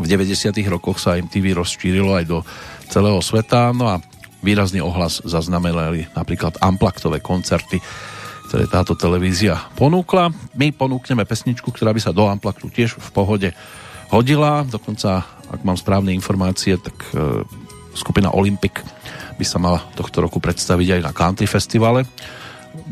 [0.00, 0.56] V 90.
[0.66, 2.38] rokoch sa MTV rozšírilo aj do
[2.90, 4.02] celého sveta, no a
[4.42, 7.78] výrazný ohlas zaznamenali napríklad amplaktové koncerty,
[8.52, 10.28] ktoré táto televízia ponúkla.
[10.52, 13.48] My ponúkneme pesničku, ktorá by sa do Amplaktu tiež v pohode
[14.12, 17.48] hodila, dokonca, ak mám správne informácie, tak e,
[17.96, 18.84] skupina Olympic
[19.40, 22.04] by sa mala tohto roku predstaviť aj na country festivale.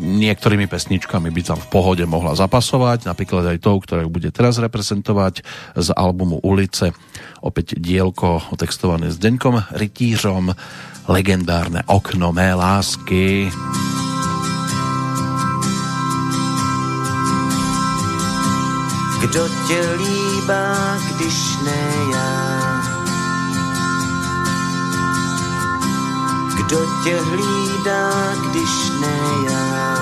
[0.01, 5.45] Niektorými pesničkami by tam v pohode mohla zapasovať, napríklad aj tou, ktorá bude teraz reprezentovať
[5.77, 6.97] z albumu Ulice.
[7.45, 10.57] Opäť dielko otextované s Deňkom Rytířom,
[11.05, 13.53] legendárne okno mé lásky.
[19.21, 22.83] Kdo tě líbá, když ne já?
[26.57, 29.19] Kdo tě hlídá, když ne
[29.51, 29.97] já?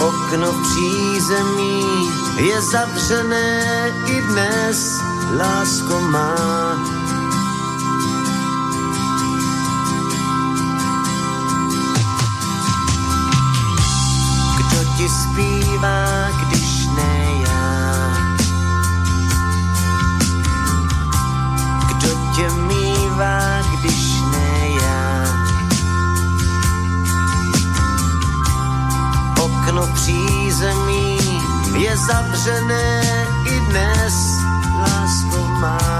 [0.00, 3.64] Okno v přízemí je zavřené
[4.06, 5.00] i dnes,
[5.36, 6.98] lásko má.
[15.38, 17.34] Zpívá, když ne
[22.36, 25.24] tě mývá, když ne já.
[29.40, 31.18] Okno přízemí
[31.78, 33.02] je zavřené
[33.44, 34.14] i dnes,
[34.80, 35.97] lásko má.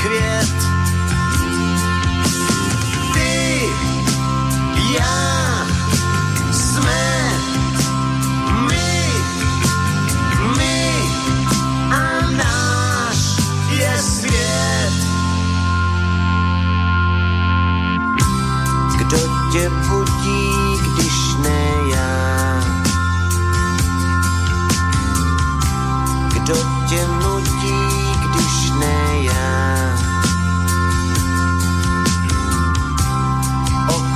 [0.00, 0.46] ответ.
[3.14, 3.70] Ты,
[4.94, 5.39] я.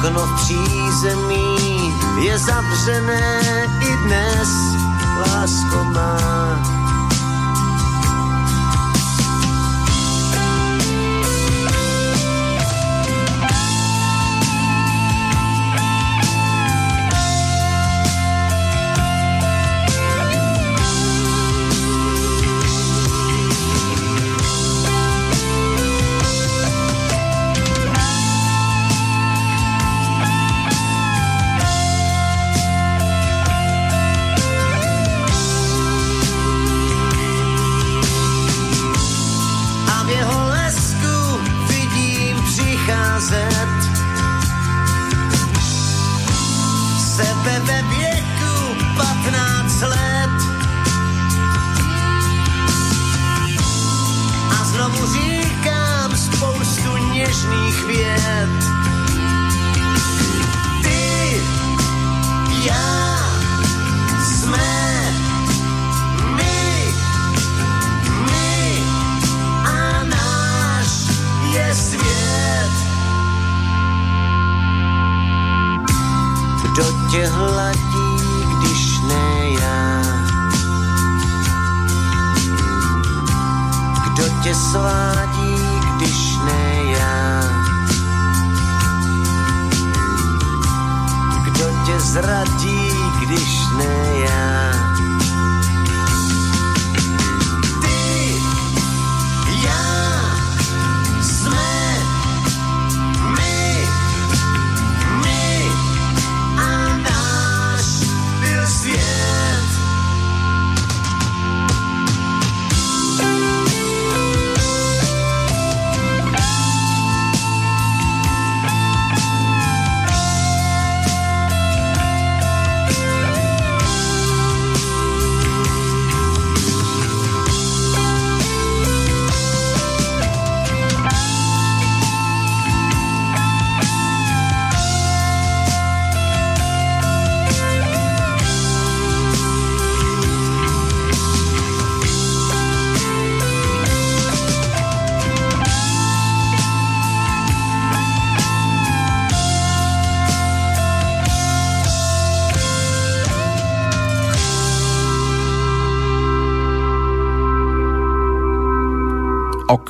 [0.05, 1.95] Okno v přízemí
[2.25, 4.49] je zavřené i dnes,
[5.17, 6.84] lásko má.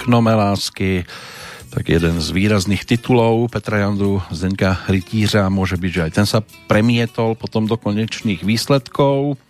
[0.05, 1.09] Okno mé lásky,
[1.73, 6.45] tak jeden z výrazných titulov Petra Jandu Zdenka Rytířa môže byť, že aj ten sa
[6.69, 9.41] premietol potom do konečných výsledkov.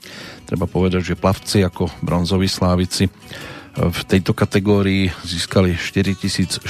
[0.47, 3.11] Treba povedať, že plavci ako bronzoví slávici
[3.75, 6.63] v tejto kategórii získali 4435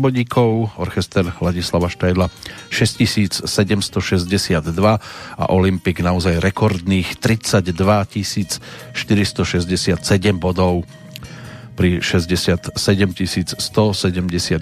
[0.00, 2.32] bodíkov, orchester Ladislava Štajdla
[2.72, 3.52] 6762
[5.36, 7.76] a Olympik naozaj rekordných 32
[8.96, 10.88] 467 bodov
[11.72, 14.60] pri 67 171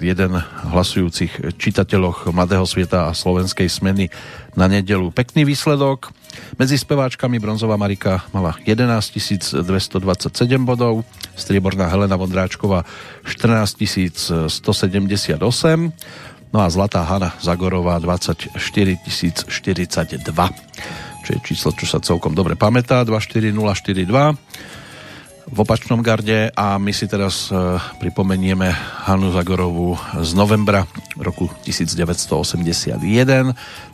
[0.71, 4.07] hlasujúcich čitateľoch Mladého sveta a slovenskej smeny
[4.55, 5.11] na nedelu.
[5.11, 6.15] Pekný výsledok.
[6.55, 10.31] Medzi speváčkami bronzová Marika mala 11 227
[10.63, 11.03] bodov,
[11.35, 12.87] strieborná Helena Vondráčková
[13.27, 15.35] 14 178
[16.51, 20.23] no a zlatá Hanna Zagorová 24 042
[21.21, 23.53] čo je číslo, čo sa celkom dobre pamätá 24042
[25.51, 28.71] v opačnom garde a my si teraz e, pripomenieme
[29.03, 30.87] Hanu Zagorovú z novembra
[31.19, 32.95] roku 1981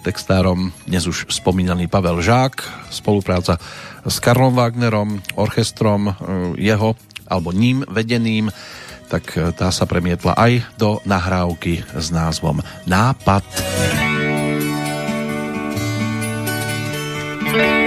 [0.05, 3.57] textárom dnes už spomínaný Pavel Žák spolupráca
[4.05, 6.13] s Karlom Wagnerom orchestrom e,
[6.61, 6.93] jeho
[7.25, 8.53] alebo ním vedeným
[9.09, 13.41] tak e, tá sa premietla aj do nahrávky s názvom Nápad.
[17.49, 17.86] Nápad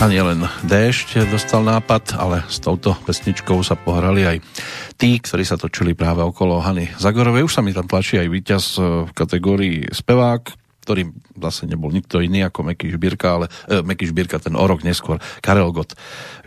[0.00, 4.40] A nielen déšť dostal nápad, ale s touto pesničkou sa pohrali aj
[4.96, 7.44] tí, ktorí sa točili práve okolo Hany Zagorovej.
[7.44, 10.56] Už sa mi tam tlačí aj víťaz e, v kategórii spevák,
[10.88, 14.80] ktorým zase nebol nikto iný ako Meky Žbírka, ale e, Meky Žbírka ten o rok
[14.88, 15.92] neskôr Karel Gott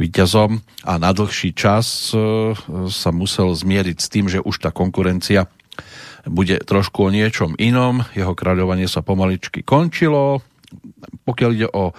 [0.01, 2.57] víťazom a na dlhší čas e,
[2.89, 5.45] sa musel zmieriť s tým, že už tá konkurencia
[6.25, 8.01] bude trošku o niečom inom.
[8.17, 10.41] Jeho kráľovanie sa pomaličky končilo.
[11.29, 11.93] Pokiaľ ide o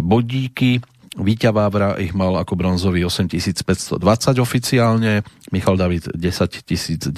[0.00, 0.80] bodíky.
[1.12, 4.00] Víťa Vávra ich mal ako bronzový 8520
[4.40, 5.20] oficiálne,
[5.52, 7.12] Michal David 10936,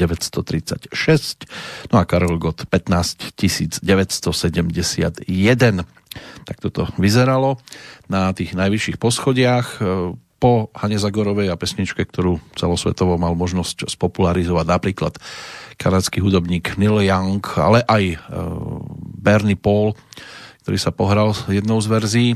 [1.95, 3.79] no a Karol Gott 15971.
[6.43, 7.62] Tak toto vyzeralo
[8.11, 9.79] na tých najvyšších poschodiach
[10.43, 15.16] po Hane Zagorovej a pesničke, ktorú celosvetovo mal možnosť spopularizovať napríklad
[15.79, 18.16] kanadský hudobník Neil Young, ale aj e,
[19.22, 19.97] Bernie Paul,
[20.66, 22.31] ktorý sa pohral jednou z verzií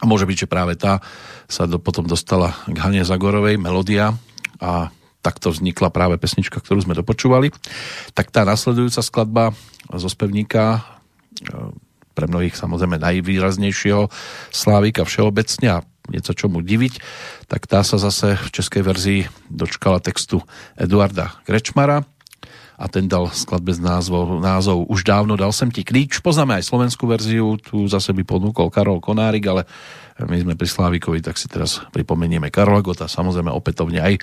[0.00, 0.98] a môže byť, že práve tá
[1.46, 4.16] sa do, potom dostala k Hane Zagorovej, melodia
[4.58, 4.90] a
[5.24, 7.48] takto vznikla práve pesnička, ktorú sme dopočúvali.
[8.12, 9.44] Tak tá nasledujúca skladba
[9.88, 10.80] zo spevníka e,
[12.12, 14.12] pre mnohých samozrejme najvýraznejšieho
[14.52, 17.00] Slávika všeobecne a nieco čomu diviť,
[17.48, 20.44] tak tá sa zase v českej verzii dočkala textu
[20.76, 22.04] Eduarda Krečmara
[22.84, 26.20] a ten dal skladbe z názvov, názov Už dávno dal sem ti klíč.
[26.20, 29.64] Poznáme aj slovenskú verziu, tu zase by ponúkol Karol Konárik, ale
[30.20, 34.20] my sme pri Slávikovi, tak si teraz pripomenieme Karola Gota, samozrejme opätovne aj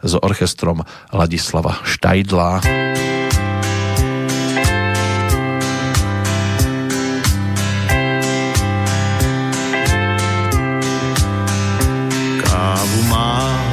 [0.00, 0.80] s orchestrom
[1.12, 2.64] Ladislava Štajdla.
[12.40, 13.68] Kávu mám,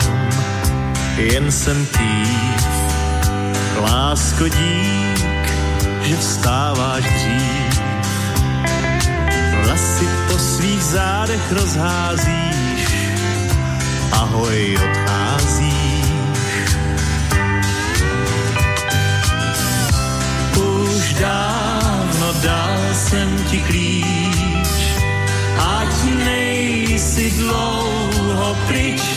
[1.23, 2.34] jen jsem pít
[3.95, 5.45] Lásko dík,
[6.03, 7.81] že vstáváš dřív.
[9.63, 12.83] Vlasy po svých zádech rozházíš,
[14.11, 16.59] ahoj odcházíš.
[20.59, 24.75] Už dávno dal jsem ti klíč,
[25.55, 25.93] ať
[26.25, 29.14] nejsi dlouho pryč,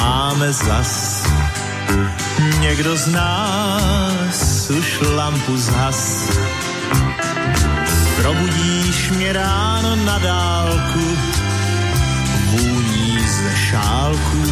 [0.00, 1.24] máme zas,
[2.60, 6.30] někdo z nás už lampu zhas.
[8.16, 11.06] Probudíš mě ráno na dálku,
[12.46, 14.42] vůní ze šálku.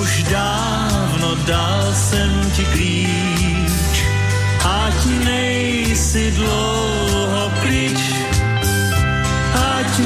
[0.00, 4.04] Už dávno dal jsem ti klíč,
[4.64, 8.00] ať nejsi dlouho pryč,
[9.54, 9.98] ať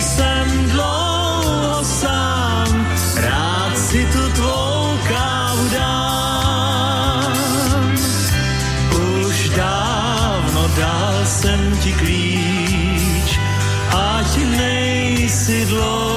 [0.00, 2.86] nejsem dlouho sám,
[3.20, 6.00] rád si tu tvou kávu dám.
[11.24, 13.38] jsem ti klíč,
[13.92, 16.09] ať nejsi dlouho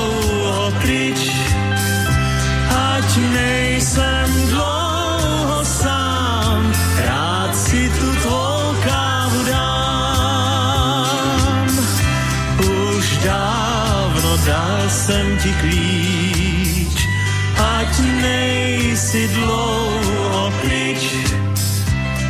[18.23, 21.03] nejsi dlouho pryč,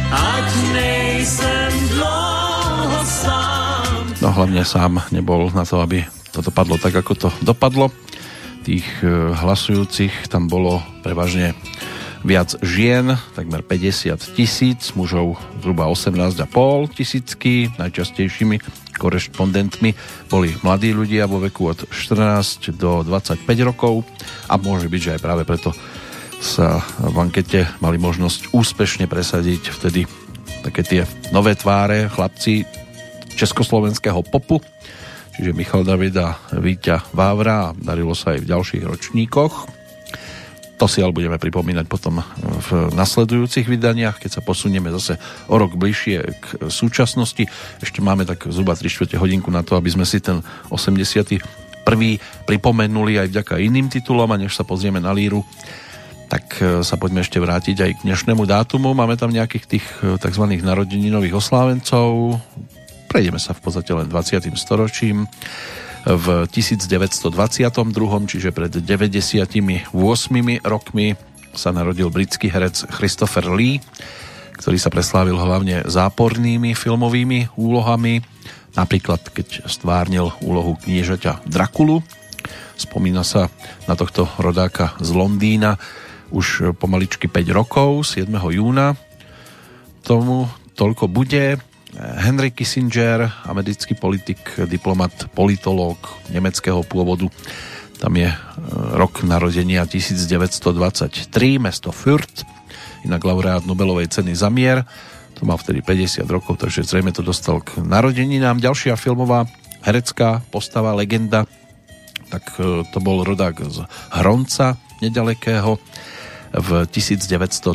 [0.10, 3.00] ať nejsem dlouho
[4.24, 7.94] No hlavne sám nebol na to, aby to dopadlo tak, ako to dopadlo.
[8.64, 11.54] Tých e, hlasujúcich tam bolo prevažne
[12.24, 19.92] viac žien, takmer 50 tisíc, mužov zhruba 18,5 tisícky, najčastejšími korešpondentmi
[20.32, 24.08] boli mladí ľudia vo veku od 14 do 25 rokov
[24.48, 25.76] a môže byť, že aj práve preto
[26.40, 30.08] sa v ankete mali možnosť úspešne presadiť vtedy
[30.64, 31.02] také tie
[31.36, 32.64] nové tváre, chlapci
[33.36, 34.64] československého popu,
[35.36, 39.83] čiže Michal David a Víťa Vávra a darilo sa aj v ďalších ročníkoch.
[40.84, 45.16] To si ale budeme pripomínať potom v nasledujúcich vydaniach, keď sa posunieme zase
[45.48, 47.48] o rok bližšie k súčasnosti.
[47.80, 51.40] Ešte máme tak zhruba 3 čtvrte hodinku na to, aby sme si ten 81.
[52.44, 55.48] pripomenuli aj vďaka iným titulom a než sa pozrieme na líru,
[56.28, 58.92] tak e, sa poďme ešte vrátiť aj k dnešnému dátumu.
[58.92, 60.52] Máme tam nejakých tých e, tzv.
[60.52, 62.44] narodeninových oslávencov.
[63.08, 64.52] Prejdeme sa v podstate len 20.
[64.60, 65.32] storočím.
[66.04, 67.64] V 1922,
[68.28, 69.88] čiže pred 98
[70.68, 71.16] rokmi
[71.56, 73.80] sa narodil britský herec Christopher Lee,
[74.60, 78.20] ktorý sa preslávil hlavne zápornými filmovými úlohami,
[78.76, 82.04] napríklad keď stvárnil úlohu kniežaťa Drakulu.
[82.76, 83.48] Spomína sa
[83.88, 85.80] na tohto rodáka z Londýna
[86.34, 88.28] už pomaličky 5 rokov, 7.
[88.28, 88.98] júna.
[90.04, 91.62] Tomu toľko bude.
[91.98, 95.98] Henry Kissinger, americký politik, diplomat, politológ
[96.34, 97.30] nemeckého pôvodu.
[98.02, 98.38] Tam je e,
[98.98, 101.30] rok narodenia 1923,
[101.62, 102.44] mesto Fürth,
[103.06, 104.82] inak laureát Nobelovej ceny za mier.
[105.38, 108.58] To mal vtedy 50 rokov, takže zrejme to dostal k narodeninám.
[108.58, 109.46] Ďalšia filmová
[109.86, 111.46] herecká postava, legenda,
[112.34, 115.78] tak e, to bol rodák z Hronca, nedalekého
[116.54, 117.74] v 1924.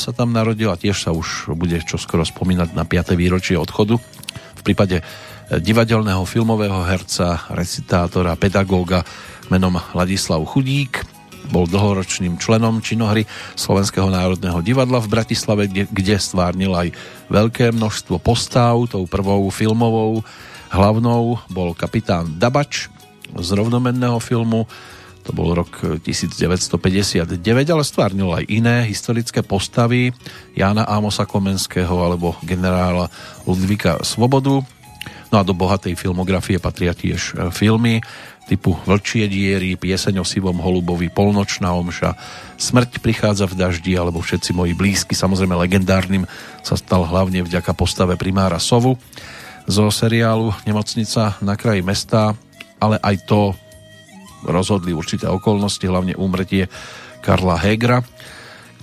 [0.00, 3.12] sa tam narodil a tiež sa už bude čoskoro spomínať na 5.
[3.20, 4.00] výročie odchodu.
[4.56, 5.04] V prípade eh,
[5.60, 9.04] divadelného filmového herca, recitátora, pedagóga
[9.52, 11.04] menom Ladislav Chudík,
[11.48, 13.24] bol dlhoročným členom činohry
[13.56, 16.88] Slovenského národného divadla v Bratislave, kde, kde stvárnil aj
[17.32, 18.76] veľké množstvo postav.
[18.88, 20.20] Tou prvou filmovou
[20.68, 22.92] hlavnou bol kapitán Dabač
[23.32, 24.68] z rovnomenného filmu
[25.28, 30.08] to bol rok 1959, ale stvárnil aj iné historické postavy
[30.56, 33.12] Jána Ámosa Komenského alebo generála
[33.44, 34.64] Ludvíka Svobodu.
[35.28, 38.00] No a do bohatej filmografie patria tiež e, filmy
[38.48, 42.16] typu Vlčie diery, Pieseň o sivom holubovi, Polnočná omša,
[42.56, 46.24] Smrť prichádza v daždi alebo Všetci moji blízky, samozrejme legendárnym
[46.64, 48.96] sa stal hlavne vďaka postave primára Sovu
[49.68, 52.32] zo seriálu Nemocnica na kraji mesta,
[52.80, 53.52] ale aj to
[54.46, 56.70] rozhodli určité okolnosti, hlavne úmrtie
[57.24, 58.04] Karla Hegra,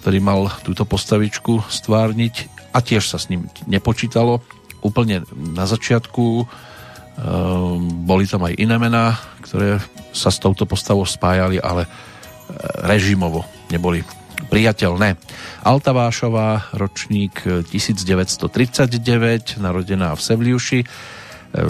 [0.03, 4.43] ktorý mal túto postavičku stvárniť a tiež sa s ním nepočítalo.
[4.85, 6.45] Úplne na začiatku um,
[8.05, 9.81] boli tam aj iné mená, ktoré
[10.13, 11.89] sa s touto postavou spájali, ale e,
[12.87, 13.99] režimovo neboli
[14.47, 15.19] priateľné.
[15.65, 20.87] Alta Vášová, ročník 1939, narodená v Sevliuši e,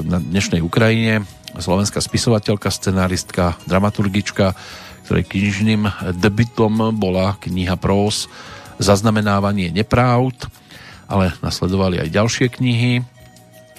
[0.06, 1.26] na dnešnej Ukrajine,
[1.62, 4.56] slovenská spisovateľka, scenáristka, dramaturgička,
[5.06, 5.86] ktorej knižným
[6.18, 8.28] debitom bola kniha prós
[8.76, 10.52] Zaznamenávanie nepravd,
[11.08, 13.00] ale nasledovali aj ďalšie knihy.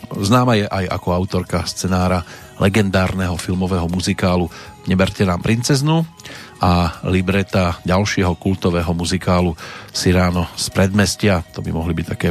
[0.09, 2.25] Známa je aj ako autorka scenára
[2.57, 4.49] legendárneho filmového muzikálu
[4.87, 6.07] Neberte nám princeznu
[6.63, 9.59] a libreta ďalšieho kultového muzikálu
[9.91, 11.43] Siráno z predmestia.
[11.53, 12.31] To by mohli byť také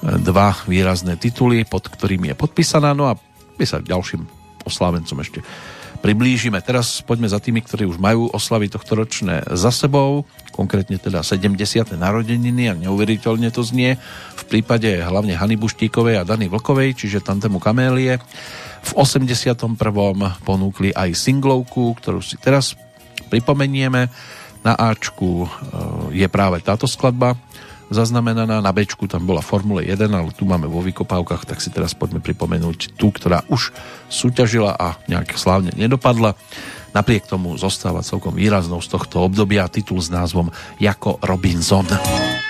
[0.00, 2.96] dva výrazné tituly, pod ktorými je podpísaná.
[2.96, 3.20] No a
[3.60, 4.37] my sa ďalším
[4.68, 5.40] oslávencom ešte
[5.98, 6.62] priblížime.
[6.62, 10.22] Teraz poďme za tými, ktorí už majú oslavy tohto ročné za sebou,
[10.54, 11.58] konkrétne teda 70.
[11.98, 13.98] narodeniny a neuveriteľne to znie
[14.38, 18.22] v prípade hlavne Hany Buštíkovej a Dany Vlkovej, čiže Tantemu Kamélie.
[18.78, 19.58] V 81.
[20.46, 22.78] ponúkli aj singlovku, ktorú si teraz
[23.28, 24.08] pripomenieme.
[24.58, 25.48] Na Ačku e,
[26.18, 27.38] je práve táto skladba
[27.92, 28.60] zaznamenaná.
[28.64, 32.24] Na Bčku tam bola Formule 1, ale tu máme vo vykopávkach, tak si teraz poďme
[32.24, 33.72] pripomenúť tú, ktorá už
[34.08, 36.36] súťažila a nejak slávne nedopadla.
[36.96, 40.48] Napriek tomu zostáva celkom výraznou z tohto obdobia titul s názvom
[40.80, 41.84] Jako Robinson.
[41.84, 42.47] Všechno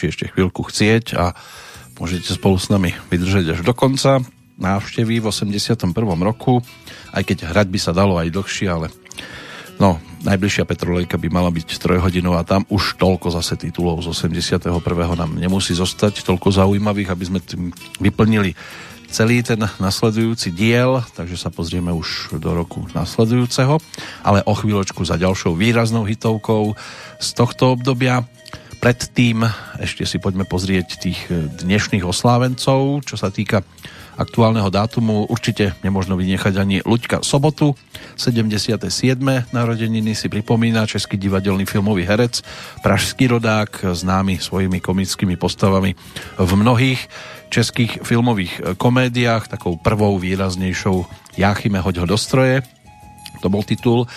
[0.00, 1.36] stačí ešte chvíľku chcieť a
[2.00, 4.24] môžete spolu s nami vydržať až do konca
[4.56, 5.92] návštevy v 81.
[6.24, 6.64] roku,
[7.12, 8.88] aj keď hrať by sa dalo aj dlhšie, ale
[9.76, 14.72] no, najbližšia Petrolejka by mala byť trojhodinová, tam už toľko zase titulov z 81.
[15.20, 17.68] nám nemusí zostať, toľko zaujímavých, aby sme tým
[18.00, 18.56] vyplnili
[19.12, 23.76] celý ten nasledujúci diel, takže sa pozrieme už do roku nasledujúceho,
[24.24, 26.72] ale o chvíľočku za ďalšou výraznou hitovkou
[27.20, 28.24] z tohto obdobia.
[28.80, 29.44] Predtým
[29.76, 31.28] ešte si poďme pozrieť tých
[31.60, 33.60] dnešných oslávencov, čo sa týka
[34.16, 35.28] aktuálneho dátumu.
[35.28, 37.76] Určite nemôžno vynechať ani Luďka Sobotu,
[38.16, 38.80] 77.
[39.52, 42.40] narodeniny si pripomína český divadelný filmový herec,
[42.80, 45.92] pražský rodák, známy svojimi komickými postavami
[46.40, 47.04] v mnohých
[47.52, 51.04] českých filmových komédiách, takou prvou výraznejšou
[51.36, 52.64] Jáchyme hoď ho do stroje,
[53.44, 54.08] to bol titul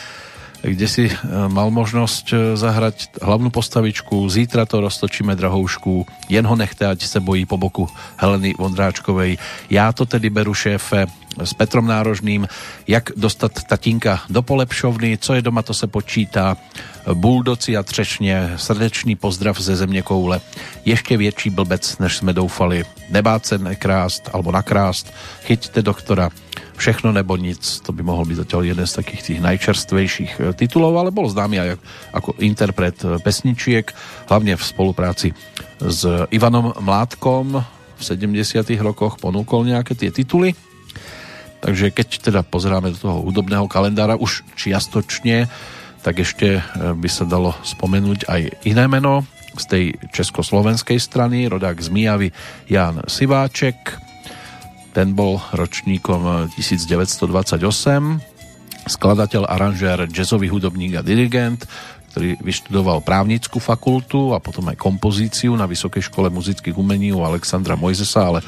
[0.63, 1.13] kde si e,
[1.51, 4.15] mal možnosť e, zahrať hlavnú postavičku.
[4.31, 6.07] Zítra to roztočíme drahoušku.
[6.31, 9.37] Jen ho nechte, ať se bojí po boku Heleny Vondráčkovej.
[9.69, 11.07] Já to tedy beru šéfe
[11.43, 12.47] s Petrom Nárožným.
[12.87, 15.17] Jak dostat tatínka do polepšovny?
[15.17, 16.57] Co je doma, to se počítá.
[17.13, 18.51] Buldoci a třešně.
[18.55, 20.41] Srdečný pozdrav ze země koule.
[20.85, 22.85] Ještě větší blbec, než jsme doufali.
[23.09, 25.13] Nebát se nekrást, alebo nakrást.
[25.43, 26.29] Chyťte doktora
[26.83, 30.99] Všechno nebo nic, to by mohol byť zatiaľ jeden z takých tých najčerstvejších e, titulov,
[30.99, 31.69] ale bol známy aj
[32.11, 33.87] ako interpret e, pesničiek,
[34.27, 35.31] hlavne v spolupráci
[35.79, 37.63] s Ivanom Mládkom
[37.95, 40.59] v 70 rokoch ponúkol nejaké tie tituly.
[41.63, 45.47] Takže keď teda pozeráme do toho hudobného kalendára už čiastočne,
[46.03, 46.61] tak ešte e,
[46.99, 49.23] by sa dalo spomenúť aj iné meno
[49.55, 52.35] z tej československej strany, rodák z Mijavy
[52.67, 54.02] Jan Siváček,
[54.93, 57.57] ten bol ročníkom 1928,
[58.85, 61.65] skladateľ, aranžér, jazzový hudobník a dirigent,
[62.13, 67.73] ktorý vyštudoval právnickú fakultu a potom aj kompozíciu na Vysokej škole muzických umení u Alexandra
[67.73, 68.39] Mojzesa, ale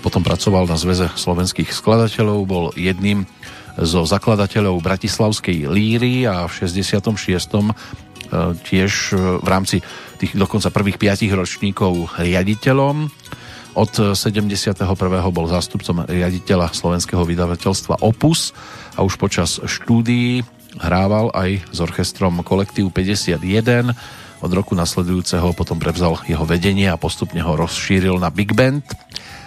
[0.00, 3.28] potom pracoval na Zveze slovenských skladateľov, bol jedným
[3.76, 7.12] zo zakladateľov Bratislavskej líry a v 66.
[8.64, 8.92] tiež
[9.42, 9.84] v rámci
[10.16, 13.10] tých dokonca prvých piatich ročníkov riaditeľom
[13.74, 14.86] od 71.
[15.34, 18.54] bol zástupcom riaditeľa slovenského vydavateľstva Opus
[18.94, 20.46] a už počas štúdií
[20.78, 23.94] hrával aj s orchestrom Kolektív 51.
[24.42, 28.86] Od roku nasledujúceho potom prevzal jeho vedenie a postupne ho rozšíril na Big Band.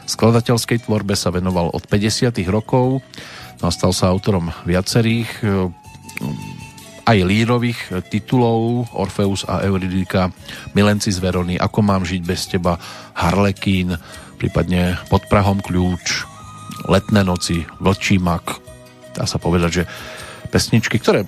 [0.07, 2.31] Skladateľskej tvorbe sa venoval od 50.
[2.47, 3.03] rokov
[3.59, 5.43] no a stal sa autorom viacerých
[7.07, 10.27] aj lírových titulov Orfeus a Euridika,
[10.75, 12.75] Milenci z Verony, Ako mám žiť bez teba,
[13.15, 13.95] Harlekín,
[14.35, 16.27] prípadne Pod Prahom kľúč,
[16.91, 18.59] Letné noci, Vlčí mak.
[19.15, 19.83] Dá sa povedať, že
[20.51, 21.23] pesničky, ktoré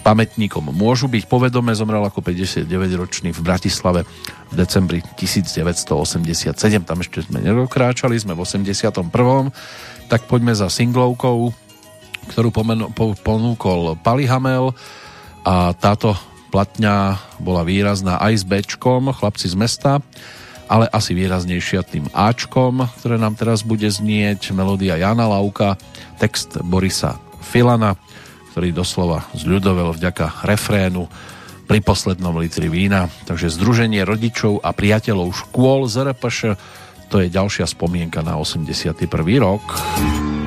[0.00, 4.08] pamätníkom môžu byť povedomé, zomrel ako 59-ročný v Bratislave
[4.48, 6.56] v decembri 1987.
[6.88, 8.96] Tam ešte sme nedokráčali, sme v 81.
[10.08, 11.52] Tak poďme za singlovkou,
[12.40, 14.72] ktorú pomenu, po, ponúkol Pali Hamel
[15.44, 16.16] a táto
[16.48, 20.00] platňa bola výrazná aj s Bčkom, chlapci z mesta,
[20.64, 25.76] ale asi výraznejšia tým Ačkom, ktoré nám teraz bude znieť, melódia Jana Lauka,
[26.16, 28.00] text Borisa Filana,
[28.56, 31.12] ktorý doslova zľudovel vďaka refrénu
[31.68, 33.12] pri poslednom litri vína.
[33.28, 36.56] Takže Združenie rodičov a priateľov škôl z RPŠ,
[37.12, 38.96] to je ďalšia spomienka na 81.
[39.44, 40.39] rok.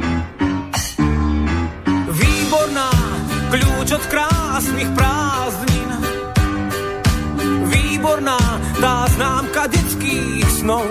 [3.93, 5.89] Od krásnych prázdnin.
[7.69, 8.41] Výborná,
[8.81, 10.85] tá známka detských snov.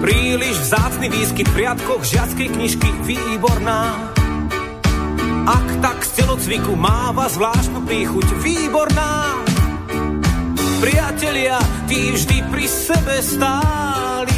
[0.00, 4.16] Príliš vzácny výskyt v riadkoch žiackej knižky, výborná
[5.48, 9.40] ak tak z telocviku máva zvláštnu príchuť výborná.
[10.84, 11.56] Priatelia,
[11.88, 14.36] tí vždy pri sebe stáli.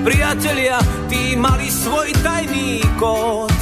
[0.00, 0.80] Priatelia,
[1.12, 3.57] tí mali svoj tajný kód.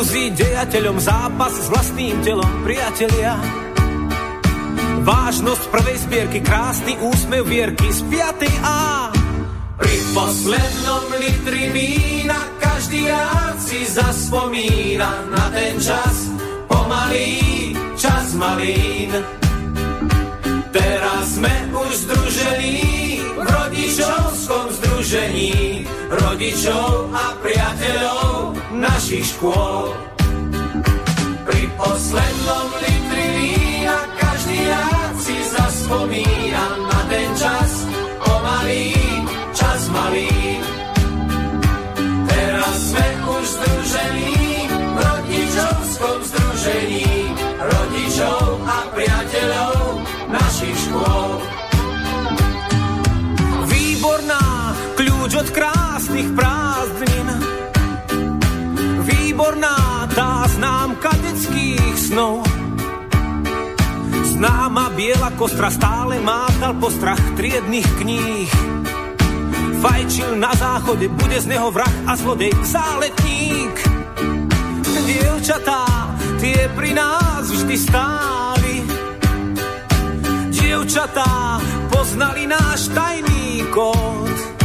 [0.00, 3.36] Fúzi dejateľom zápas s vlastným telom, priatelia.
[5.04, 8.64] Vážnosť prvej zbierky, krásny úsmev vierky z 5.
[8.64, 9.12] A.
[9.76, 16.32] Pri poslednom litri vína každý rád si zaspomína na ten čas,
[16.64, 19.12] pomalý čas malín.
[20.72, 24.89] Teraz sme už združení v rodičovskom združení
[26.12, 29.96] rodičov a priateľov našich škôl.
[31.48, 36.39] Pri poslednom litri vína každý rád si zaspomína
[55.40, 57.28] od krásnych prázdnin.
[59.08, 62.44] Výborná, tá známka detských snov.
[64.36, 68.52] Známa biela kostra stále mátal postrach triedných kníh
[69.80, 73.72] Fajčil na záchode, bude z neho vrah a zlodej záletník.
[75.08, 78.74] Dievčatá, tie pri nás vždy stáli.
[80.52, 84.59] Dievčatá, poznali náš tajný kód.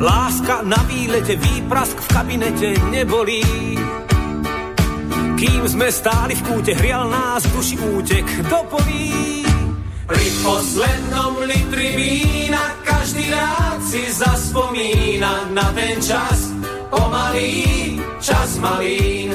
[0.00, 3.46] Láska na výlete, výprask v kabinete nebolí.
[5.38, 9.46] Kým sme stáli v kúte, hrial nás duši útek do polí.
[10.04, 16.52] Pri poslednom litri vína každý rád si zaspomína na ten čas,
[16.90, 19.32] pomalý čas malín.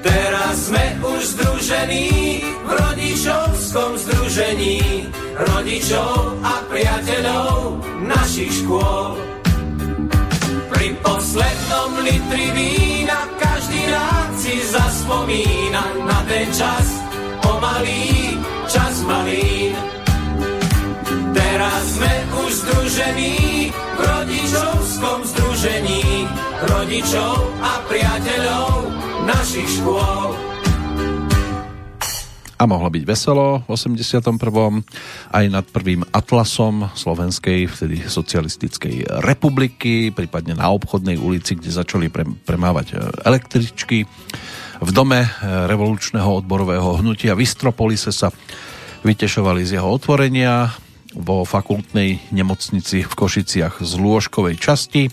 [0.00, 2.08] Teraz sme už združení
[2.64, 9.14] v rodičovskom združení rodičov a priateľov našich škôl.
[10.70, 16.86] Pri poslednom litri vína každý rád si zaspomína na ten čas,
[17.42, 19.74] pomalý čas malín.
[21.32, 23.36] Teraz sme už združení
[23.70, 26.26] v rodičovskom združení
[26.66, 28.90] rodičov a priateľov
[29.26, 30.51] našich škôl.
[32.62, 34.38] A mohlo byť veselo v 81.
[35.34, 42.22] aj nad prvým atlasom Slovenskej, vtedy socialistickej republiky, prípadne na obchodnej ulici, kde začali pre,
[42.22, 44.06] premávať e, električky.
[44.78, 48.30] V dome e, revolučného odborového hnutia v Istropolise sa
[49.02, 50.70] vytešovali z jeho otvorenia
[51.18, 55.10] vo fakultnej nemocnici v Košiciach z lôžkovej časti.
[55.10, 55.12] E,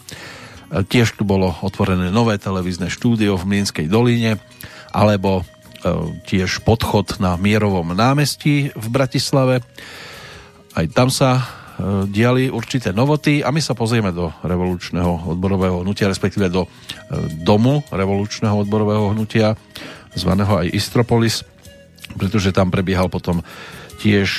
[0.85, 4.37] tiež tu bolo otvorené nové televízne štúdio v Mlínskej doline,
[4.93, 5.41] alebo
[6.27, 9.63] tiež podchod na Mierovom námestí v Bratislave.
[10.75, 11.43] Aj tam sa e,
[12.07, 16.69] diali určité novoty a my sa pozrieme do revolučného odborového hnutia, respektíve do e,
[17.41, 19.55] domu revolučného odborového hnutia,
[20.13, 21.47] zvaného aj Istropolis,
[22.17, 23.39] pretože tam prebiehal potom
[23.99, 24.29] tiež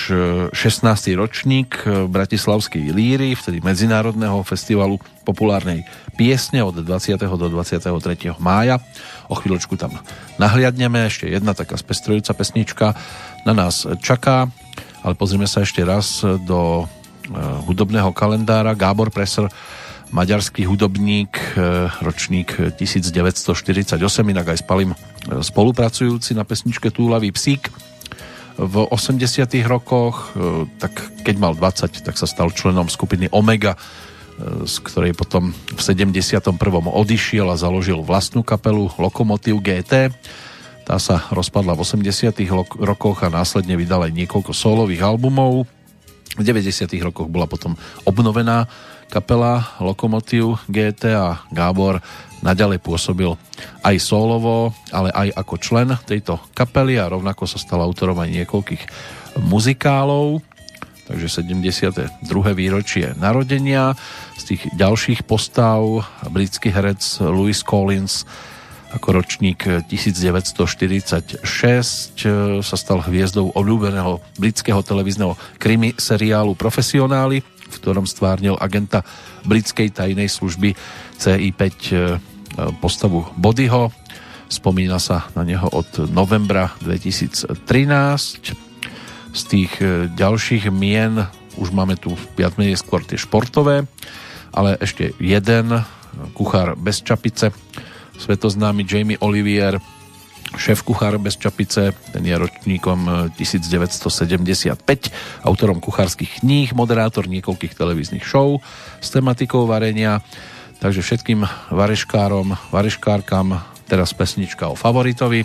[0.57, 1.21] 16.
[1.21, 4.97] ročník Bratislavskej líry, vtedy Medzinárodného festivalu
[5.29, 5.85] populárnej
[6.17, 7.21] piesne od 20.
[7.21, 7.93] do 23.
[8.41, 8.81] mája.
[9.31, 9.95] O chvíľočku tam
[10.43, 11.07] nahliadneme.
[11.07, 12.99] Ešte jedna taká spestrujúca pesnička
[13.47, 14.51] na nás čaká,
[15.07, 16.85] ale pozrieme sa ešte raz do e,
[17.71, 18.75] hudobného kalendára.
[18.75, 19.47] Gábor Presser,
[20.11, 24.99] maďarský hudobník, e, ročník 1948, inak aj s e,
[25.47, 27.71] spolupracujúci na pesničke Túlavý psík.
[28.61, 30.37] V 80 rokoch,
[30.77, 30.93] tak
[31.25, 33.73] keď mal 20, tak sa stal členom skupiny Omega,
[34.65, 36.53] z ktorej potom v 71.
[36.87, 40.13] odišiel a založil vlastnú kapelu Lokomotív GT.
[40.85, 42.33] Tá sa rozpadla v 80
[42.81, 45.69] rokoch a následne vydala aj niekoľko solových albumov.
[46.39, 47.77] V 90 rokoch bola potom
[48.07, 48.67] obnovená
[49.11, 51.99] kapela Lokomotív GT a Gábor
[52.41, 53.35] naďalej pôsobil
[53.83, 58.83] aj solovo, ale aj ako člen tejto kapely a rovnako sa stal autorom aj niekoľkých
[59.43, 60.41] muzikálov
[61.11, 62.23] takže 72.
[62.55, 63.99] výročie narodenia.
[64.39, 65.83] Z tých ďalších postav
[66.31, 68.23] britský herec Louis Collins
[68.91, 71.47] ako ročník 1946
[72.63, 79.07] sa stal hviezdou obľúbeného britského televízneho krimi seriálu Profesionáli, v ktorom stvárnil agenta
[79.47, 80.75] britskej tajnej služby
[81.23, 81.63] CI5
[82.83, 83.95] postavu Bodyho.
[84.51, 88.70] Spomína sa na neho od novembra 2013
[89.31, 91.27] z tých e, ďalších mien
[91.59, 93.87] už máme tu viac menej skôr tie športové,
[94.55, 95.83] ale ešte jeden
[96.35, 97.55] kuchár bez čapice,
[98.19, 99.79] svetoznámy Jamie Olivier,
[100.59, 105.11] šéf kuchár bez čapice, ten je ročníkom 1975, e,
[105.47, 108.59] autorom kuchárskych kníh, moderátor niekoľkých televíznych show
[108.99, 110.23] s tematikou varenia,
[110.83, 115.43] takže všetkým vareškárom, vareškárkam teraz pesnička o favoritovi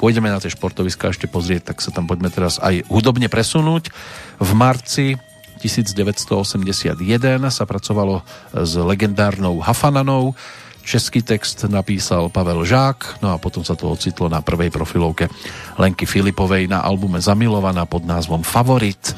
[0.00, 3.92] pôjdeme na tie športoviska ešte pozrieť, tak sa tam poďme teraz aj hudobne presunúť.
[4.40, 5.20] V marci
[5.60, 6.96] 1981
[7.52, 8.24] sa pracovalo
[8.56, 10.32] s legendárnou Hafananou.
[10.80, 15.28] Český text napísal Pavel Žák, no a potom sa to ocitlo na prvej profilovke
[15.76, 19.12] Lenky Filipovej na albume Zamilovaná pod názvom Favorit.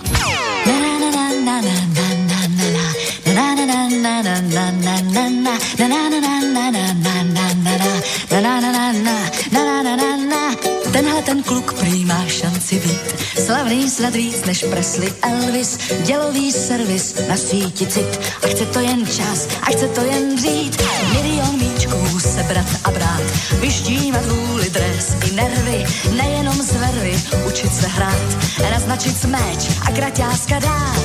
[11.25, 13.15] Ten kluk prý má šanci být.
[13.47, 18.21] Slavný snad víc než Presley Elvis Dělový servis na síti cit.
[18.43, 20.83] A chce to jen čas, a chce to jen dřít.
[21.13, 23.23] Milion míčků sebrat a brát
[23.61, 25.85] Vyštímat vůli dres i nervy.
[26.17, 27.15] Nejenom z vervy
[27.47, 28.37] učit se hrát
[28.71, 31.03] Naznačit smeč a kraťáska dát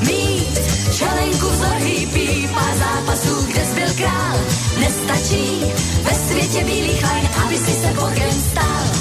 [0.00, 0.60] Mít
[0.98, 4.38] čelenku vzor hýpí Pár zápasů, kde zbyl král.
[4.80, 5.64] Nestačí
[6.02, 8.99] ve světě bílých lajn Aby si se Borgem stal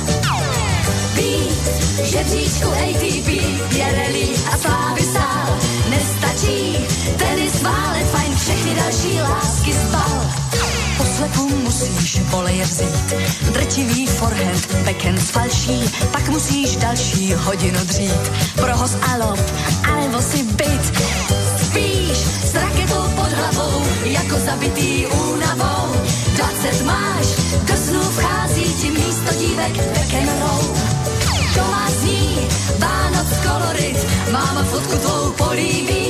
[2.04, 3.28] žebříčku ATP
[3.78, 5.60] je rally a slávy stál.
[5.90, 6.78] Nestačí
[7.18, 10.32] tenis, válet, fajn, všechny další lásky zbal.
[10.98, 13.14] Poslepu musíš voleje vzít,
[13.54, 18.32] drčivý forehand, backhand falší, pak musíš další hodinu dřít.
[18.56, 19.40] Pro host a lob,
[19.84, 21.04] alebo si byt,
[21.66, 22.18] spíš
[22.52, 25.96] s raketou pod hlavou, jako zabitý únavou.
[26.36, 27.28] 20 máš,
[27.62, 30.00] do snu vchází ti místo dívek
[30.40, 30.79] roll
[31.60, 32.48] to má zní,
[32.80, 34.00] Vánoc kolorit,
[34.32, 36.04] máma fotku tvou políbí,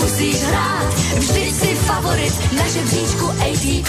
[0.00, 3.88] musíš hrát, vždy si favorit na žebříčku ATP.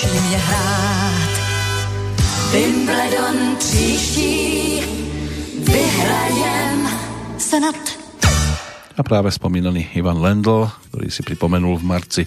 [0.00, 1.30] Učí mě hrát.
[2.52, 4.80] Wimbledon příští
[5.58, 6.88] vyhrajem
[7.38, 7.74] snad.
[8.96, 12.22] A práve spomínaný Ivan Lendl, ktorý si pripomenul v marci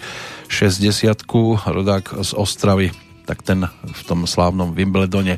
[0.49, 1.21] 60
[1.65, 2.89] rodák z Ostravy,
[3.25, 5.37] tak ten v tom slávnom Wimbledone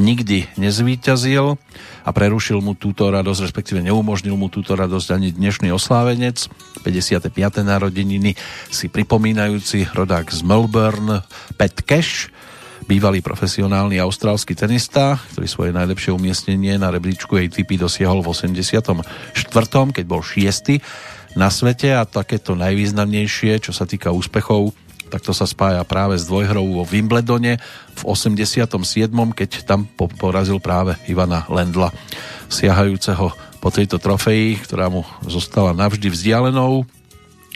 [0.00, 1.56] nikdy nezvíťazil
[2.04, 6.48] a prerušil mu túto radosť, respektíve neumožnil mu túto radosť ani dnešný oslávenec.
[6.82, 7.32] 55.
[7.62, 8.34] narodeniny
[8.72, 11.22] si pripomínajúci rodák z Melbourne,
[11.54, 12.32] Pat Cash,
[12.90, 18.98] bývalý profesionálny austrálsky tenista, ktorý svoje najlepšie umiestnenie na rebríčku ATP dosiahol v 84.
[19.94, 20.82] keď bol šiesty
[21.38, 24.74] na svete a takéto najvýznamnejšie, čo sa týka úspechov,
[25.10, 27.58] tak to sa spája práve s dvojhrou vo Wimbledone
[27.94, 28.70] v 87.
[29.34, 31.90] keď tam porazil práve Ivana Lendla,
[32.46, 36.88] siahajúceho po tejto trofeji, ktorá mu zostala navždy vzdialenou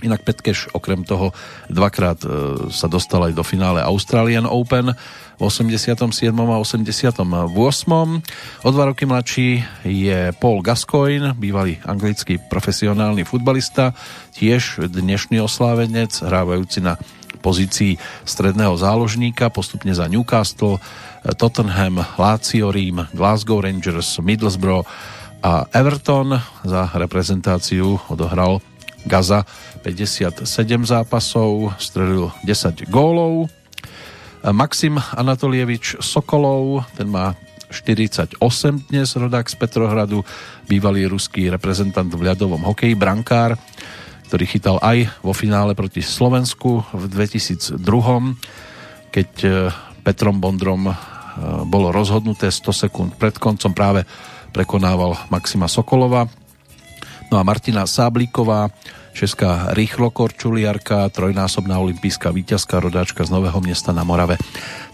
[0.05, 1.33] Inak Petkeš okrem toho
[1.73, 2.29] dvakrát e,
[2.69, 4.93] sa dostal aj do finále Australian Open
[5.39, 6.13] v 87.
[6.35, 7.25] a 88.
[8.67, 13.97] O dva roky mladší je Paul Gascoigne, bývalý anglický profesionálny futbalista,
[14.37, 17.01] tiež dnešný oslávenec, hrávajúci na
[17.41, 17.97] pozícii
[18.29, 20.81] stredného záložníka, postupne za Newcastle,
[21.41, 24.85] Tottenham, Lazio Rím, Glasgow Rangers, Middlesbrough
[25.45, 26.41] a Everton.
[26.65, 28.65] Za reprezentáciu odohral
[29.05, 29.45] Gaza
[29.85, 30.49] 57
[30.89, 33.53] zápasov, strelil 10 gólov.
[34.41, 37.37] Maxim Anatolievič Sokolov, ten má
[37.69, 38.41] 48
[38.89, 40.25] dnes, rodák z Petrohradu,
[40.65, 43.61] bývalý ruský reprezentant v ľadovom hokeji, brankár,
[44.29, 47.81] ktorý chytal aj vo finále proti Slovensku v 2002,
[49.13, 49.49] keď e,
[50.05, 50.95] Petrom Bondrom e,
[51.69, 54.05] bolo rozhodnuté 100 sekúnd pred koncom práve
[54.55, 56.31] prekonával Maxima Sokolova.
[57.35, 58.71] No a Martina Sáblíková,
[59.11, 64.39] česká rýchlokorčuliarka, trojnásobná olimpijská víťazka, rodáčka z Nového mesta na Morave.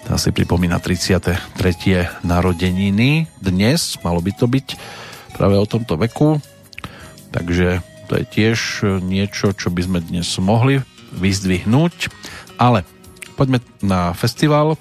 [0.09, 2.25] Tá si pripomína 33.
[2.25, 3.29] narodeniny.
[3.37, 4.67] Dnes malo by to byť
[5.37, 6.41] práve o tomto veku,
[7.29, 8.59] takže to je tiež
[9.05, 10.81] niečo, čo by sme dnes mohli
[11.21, 12.09] vyzdvihnúť.
[12.57, 12.89] Ale
[13.37, 14.81] poďme na festival.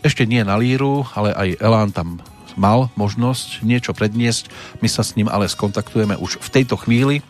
[0.00, 2.22] Ešte nie na Líru, ale aj Elán tam
[2.56, 4.50] mal možnosť niečo predniesť.
[4.80, 7.22] My sa s ním ale skontaktujeme už v tejto chvíli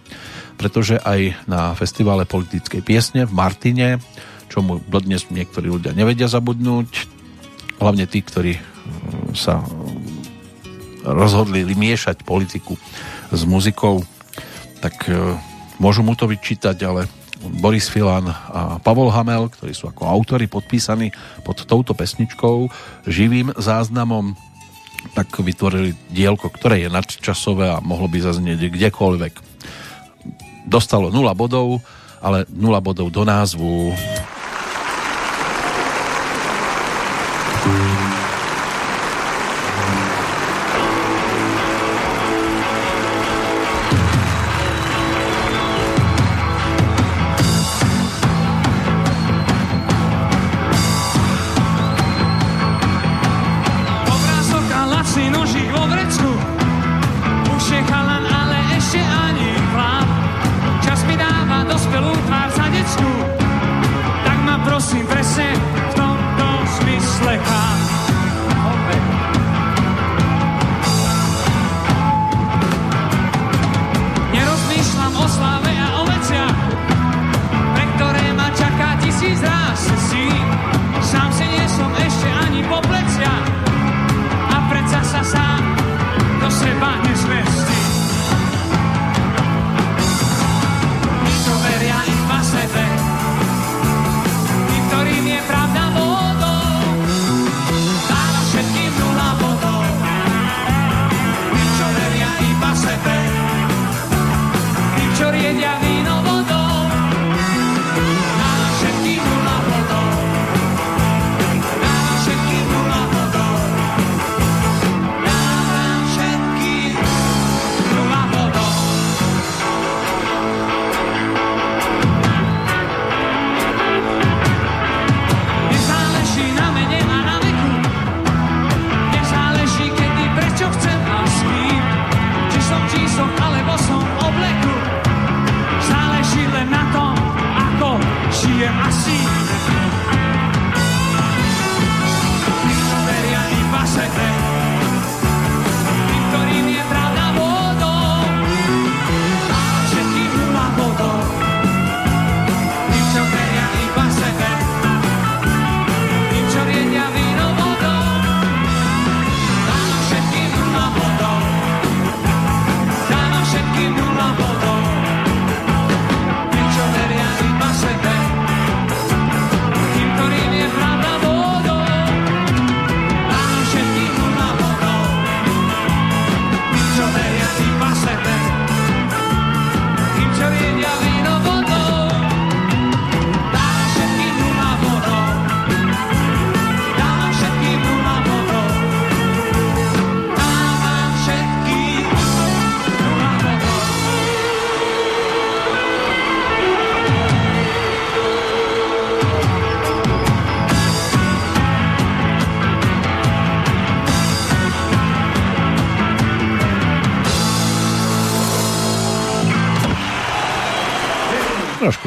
[0.60, 3.96] pretože aj na festivale politickej piesne v Martine,
[4.52, 7.08] čomu dodnes niektorí ľudia nevedia zabudnúť,
[7.80, 9.64] hlavne tí, ktorí mm, sa
[11.00, 12.76] rozhodli miešať politiku
[13.32, 14.04] s muzikou,
[14.84, 15.16] tak e,
[15.80, 17.08] môžu mu to vyčítať, ale
[17.40, 21.08] Boris Filan a Pavol Hamel, ktorí sú ako autory podpísaní
[21.40, 22.68] pod touto pesničkou
[23.08, 24.36] živým záznamom,
[25.16, 29.34] tak vytvorili dielko, ktoré je nadčasové a mohlo by zaznieť kdekoľvek
[30.70, 31.82] dostalo 0 bodov,
[32.22, 33.90] ale 0 bodov do názvu.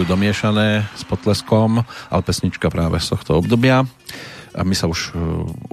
[0.05, 3.87] Domiešané s potleskom, ale pesnička práve z tohto obdobia.
[4.53, 5.17] a my sa už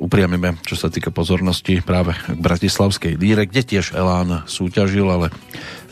[0.01, 5.29] upriamime, čo sa týka pozornosti práve k Bratislavskej líre, kde tiež Elán súťažil, ale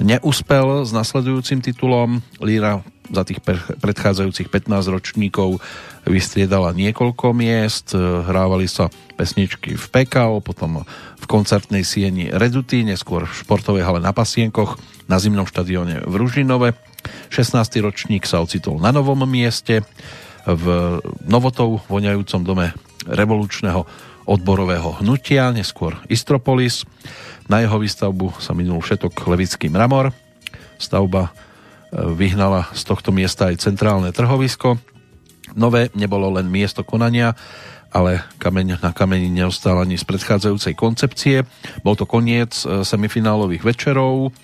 [0.00, 2.24] neúspel s nasledujúcim titulom.
[2.40, 2.80] Líra
[3.12, 3.44] za tých
[3.80, 5.60] predchádzajúcich 15 ročníkov
[6.08, 10.84] vystriedala niekoľko miest, hrávali sa pesničky v PKO, potom
[11.20, 16.72] v koncertnej sieni Reduty, neskôr v športovej hale na Pasienkoch, na zimnom štadióne v Ružinove.
[17.38, 17.54] 16.
[17.86, 19.86] ročník sa ocitol na novom mieste
[20.42, 22.74] v novotou voňajúcom dome
[23.06, 23.86] revolučného
[24.26, 26.82] odborového hnutia, neskôr Istropolis.
[27.46, 30.10] Na jeho výstavbu sa minul všetok Levický mramor.
[30.82, 31.30] Stavba
[31.94, 34.74] vyhnala z tohto miesta aj centrálne trhovisko.
[35.54, 37.38] Nové nebolo len miesto konania,
[37.94, 41.46] ale kameň na kameni neostal ani z predchádzajúcej koncepcie.
[41.86, 44.34] Bol to koniec e, semifinálových večerov,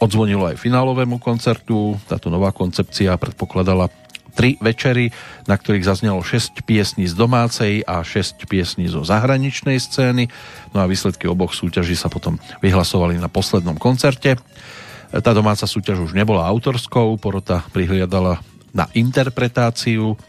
[0.00, 1.96] odzvonilo aj finálovému koncertu.
[2.08, 3.88] Táto nová koncepcia predpokladala
[4.36, 5.08] tri večery,
[5.48, 10.28] na ktorých zaznelo 6 piesní z domácej a 6 piesní zo zahraničnej scény.
[10.76, 14.36] No a výsledky oboch súťaží sa potom vyhlasovali na poslednom koncerte.
[15.08, 18.44] Tá domáca súťaž už nebola autorskou, porota prihliadala
[18.76, 20.20] na interpretáciu.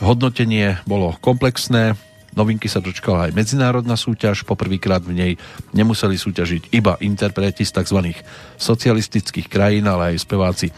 [0.00, 1.92] Hodnotenie bolo komplexné,
[2.36, 5.32] novinky sa dočkala aj medzinárodná súťaž, poprvýkrát v nej
[5.72, 8.12] nemuseli súťažiť iba interpreti z tzv.
[8.60, 10.68] socialistických krajín, ale aj speváci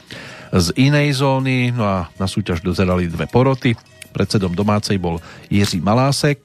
[0.48, 3.76] z inej zóny, no a na súťaž dozerali dve poroty.
[4.08, 5.20] Predsedom domácej bol
[5.52, 6.40] Jiří Malásek,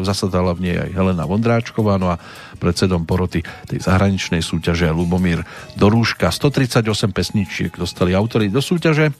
[0.00, 2.16] zasadala v nej aj Helena Vondráčková, no a
[2.56, 5.44] predsedom poroty tej zahraničnej súťaže Lubomír
[5.76, 6.32] Dorúška.
[6.32, 9.12] 138 pesničiek dostali autory do súťaže.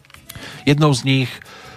[0.64, 1.30] Jednou z nich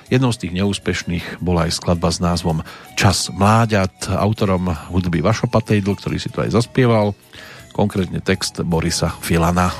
[0.05, 2.61] Jednou z tých neúspešných bola aj skladba s názvom
[2.93, 7.17] Čas mláďat, autorom hudby Vašo Patejdl, ktorý si to aj zaspieval,
[7.73, 9.73] konkrétne text Borisa Filana.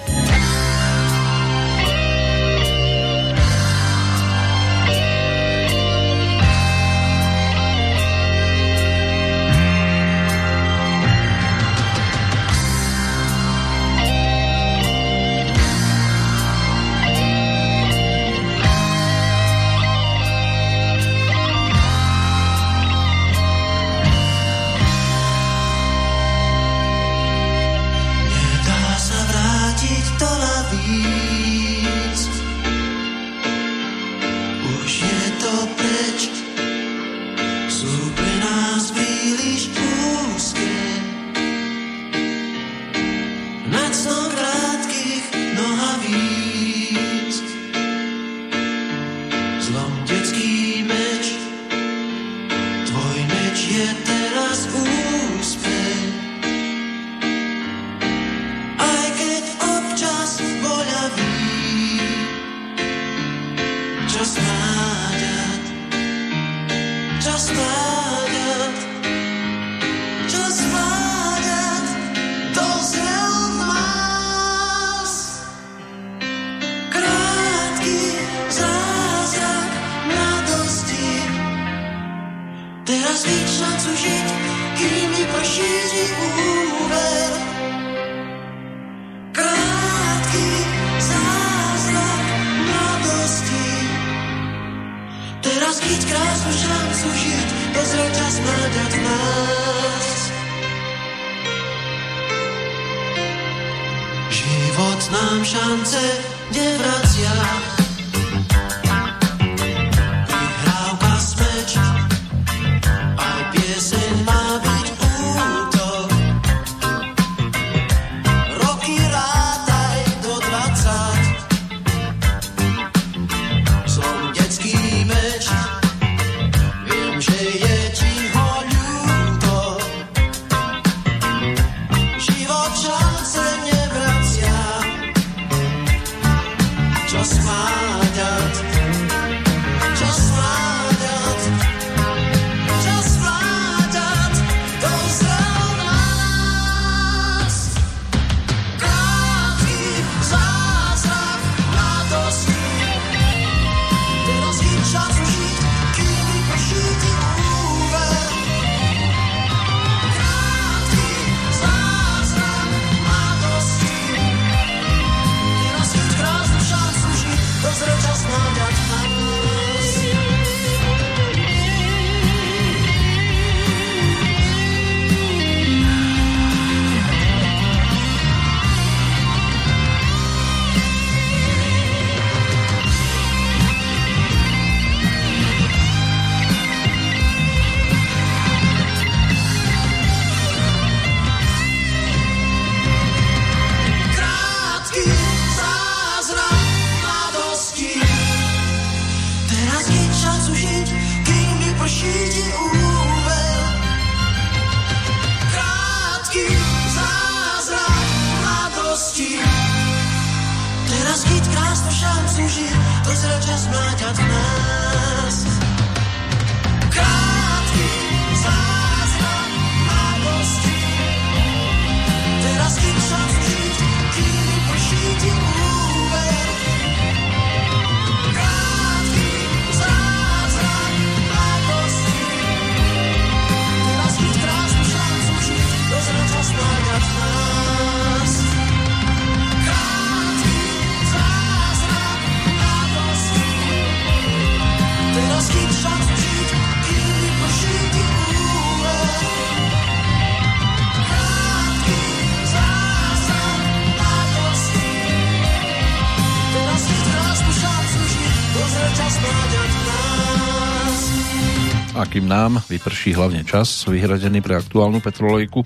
[262.25, 265.61] všetkým nám vyprší hlavne čas vyhradený pre aktuálnu petrolojku.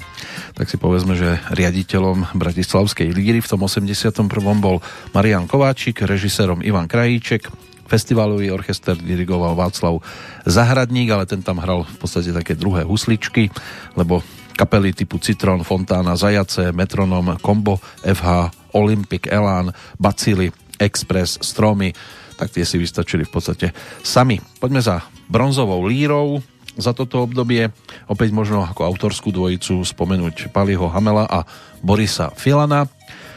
[0.59, 4.27] tak si povedzme, že riaditeľom Bratislavskej líry v tom 81.
[4.59, 4.83] bol
[5.15, 7.47] Marian Kováčik, režisérom Ivan Krajíček,
[7.87, 10.03] festivalový orchester dirigoval Václav
[10.43, 13.47] Zahradník, ale ten tam hral v podstate také druhé husličky,
[13.95, 14.19] lebo
[14.59, 21.95] kapely typu Citron, Fontána, Zajace, Metronom, Combo, FH, Olympic, Elán, Bacili, Express, Stromy,
[22.35, 23.71] tak tie si vystačili v podstate
[24.03, 24.35] sami.
[24.59, 26.41] Poďme za bronzovou lírou
[26.75, 27.69] za toto obdobie.
[28.09, 31.45] Opäť možno ako autorskú dvojicu spomenúť Paliho Hamela a
[31.85, 32.89] Borisa Filana.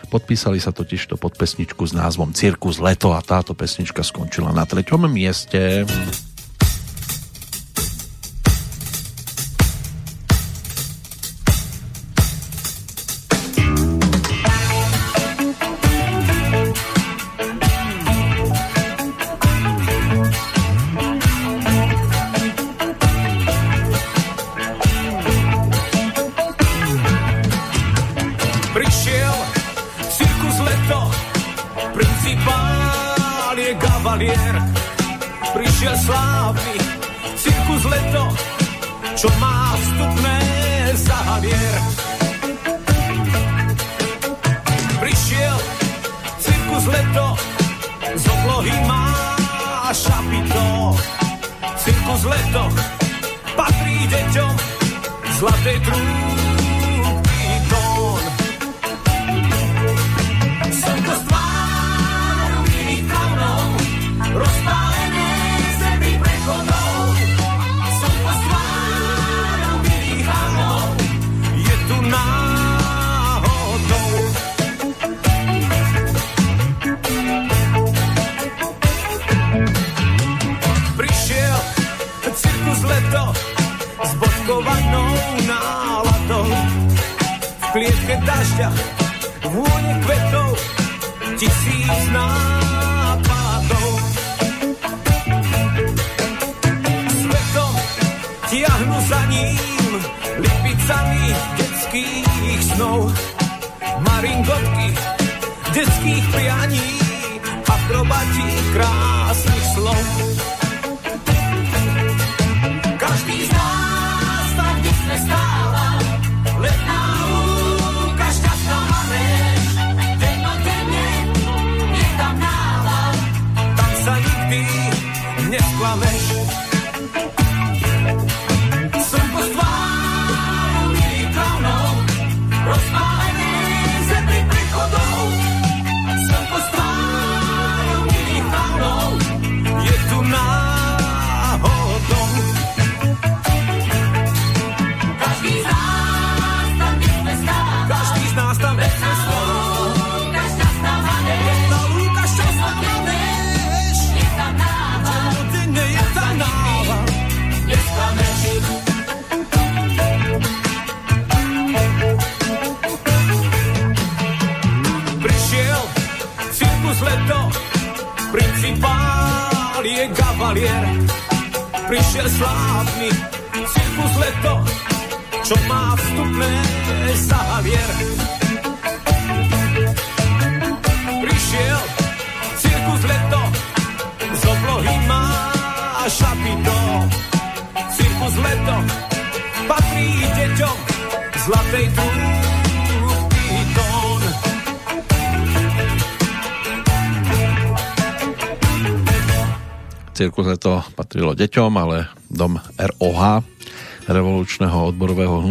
[0.08, 4.68] Podpísali sa totiž to pod pesničku s názvom Cirkus leto a táto pesnička skončila na
[4.68, 5.88] treťom mieste.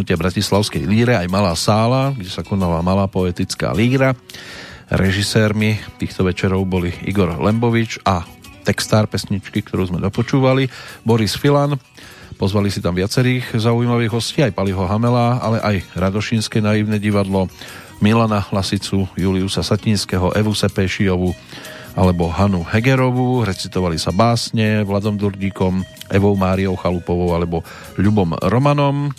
[0.01, 4.17] Hnutia Bratislavskej líre, aj malá sála, kde sa konala malá poetická líra.
[4.89, 8.25] Režisérmi týchto večerov boli Igor Lembovič a
[8.65, 10.73] textár pesničky, ktorú sme dopočúvali,
[11.05, 11.77] Boris Filan.
[12.33, 17.45] Pozvali si tam viacerých zaujímavých hostí, aj Paliho Hamela, ale aj Radošinské naivné divadlo,
[18.01, 21.29] Milana Lasicu, Juliusa Satinského, Evu Sepešijovu,
[21.93, 27.61] alebo Hanu Hegerovú, recitovali sa básne Vladom Durdíkom, Evou Máriou Chalupovou alebo
[28.01, 29.13] Ľubom Romanom.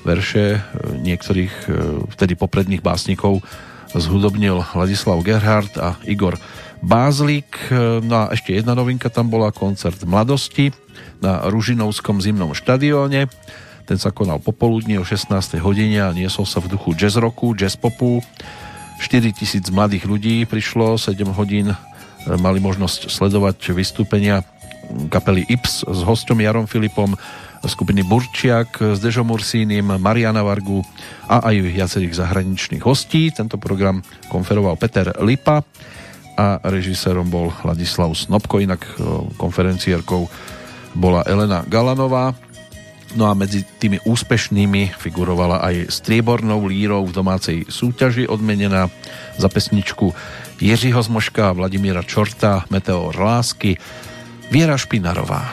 [0.00, 0.60] Verše e,
[0.96, 1.70] niektorých e,
[2.16, 3.44] vtedy popredných básnikov
[3.92, 6.40] zhudobnil Ladislav Gerhard a Igor
[6.80, 7.52] Bázlik.
[7.68, 10.72] E, no a ešte jedna novinka tam bola koncert Mladosti
[11.20, 13.28] na Ružinovskom zimnom štadióne.
[13.84, 15.60] Ten sa konal popoludní o 16.
[15.60, 18.24] hodine a niesol sa v duchu jazz rocku, jazz popu.
[19.00, 21.72] 4 tisíc mladých ľudí prišlo, 7 hodín
[22.28, 24.44] mali možnosť sledovať vystúpenia
[25.08, 27.16] kapely Ips s hostom Jarom Filipom,
[27.66, 30.80] skupiny Burčiak s Dežom Ursínim, Mariana Vargu
[31.28, 33.28] a aj viacerých zahraničných hostí.
[33.28, 34.00] Tento program
[34.32, 35.60] konferoval Peter Lipa
[36.40, 38.90] a režisérom bol Ladislav Snobko, inak e,
[39.36, 40.24] konferenciérkou
[40.96, 42.32] bola Elena Galanová.
[43.18, 48.86] No a medzi tými úspešnými figurovala aj striebornou lírou v domácej súťaži odmenená
[49.34, 50.14] za pesničku
[50.62, 53.74] Jiřího Zmoška, Vladimíra Čorta, Meteor Lásky,
[54.54, 55.50] Viera Špinarová.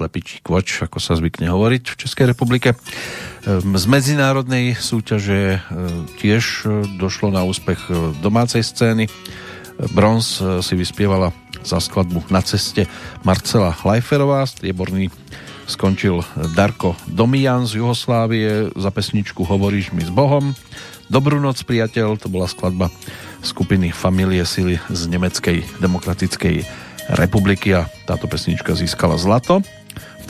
[0.00, 2.72] Po proslepičí kvoč, ako sa zvykne hovoriť v Českej republike.
[2.72, 9.12] Ehm, z medzinárodnej súťaže ehm, tiež e, došlo na úspech e, domácej scény.
[9.92, 12.88] Bronz e, si vyspievala za skladbu Na ceste
[13.28, 15.12] Marcela Lajferová, strieborný
[15.68, 16.24] skončil
[16.56, 20.56] Darko Domian z Juhoslávie za pesničku Hovoríš mi s Bohom.
[21.12, 22.88] Dobrú noc, priateľ, to bola skladba
[23.44, 26.88] skupiny Familie Sily z Nemeckej demokratickej
[27.20, 29.60] republiky a táto pesnička získala zlato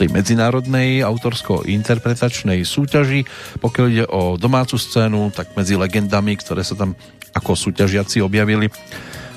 [0.00, 3.28] tej medzinárodnej autorsko-interpretačnej súťaži.
[3.60, 6.96] Pokiaľ ide o domácu scénu, tak medzi legendami, ktoré sa tam
[7.36, 8.72] ako súťažiaci objavili,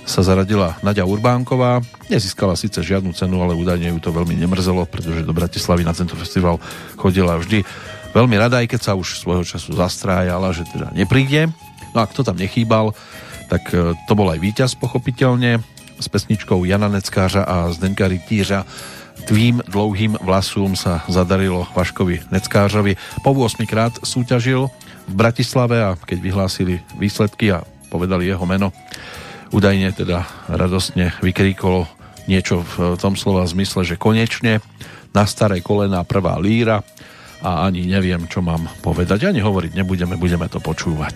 [0.08, 1.84] sa zaradila Nadia Urbánková.
[2.08, 6.16] Nezískala síce žiadnu cenu, ale údajne ju to veľmi nemrzelo, pretože do Bratislavy na tento
[6.16, 6.64] festival
[6.96, 7.68] chodila vždy
[8.16, 11.52] veľmi rada, aj keď sa už svojho času zastrájala, že teda nepríde.
[11.92, 12.96] No a kto tam nechýbal,
[13.52, 15.60] tak e, to bol aj víťaz pochopiteľne
[16.00, 18.64] s pesničkou Jana Neckářa a Zdenka Rytířa
[19.24, 22.98] Tvým dlouhým vlasům sa zadarilo Vaškovi Neckářovi.
[23.24, 24.68] Po 8 krát súťažil
[25.08, 28.76] v Bratislave a keď vyhlásili výsledky a povedali jeho meno,
[29.54, 31.88] údajne teda radostne vykríkolo
[32.28, 34.60] niečo v tom slova zmysle, že konečne
[35.14, 36.82] na staré kolena prvá líra
[37.44, 39.28] a ani neviem, čo mám povedať.
[39.28, 41.16] Ani hovoriť nebudeme, budeme to počúvať.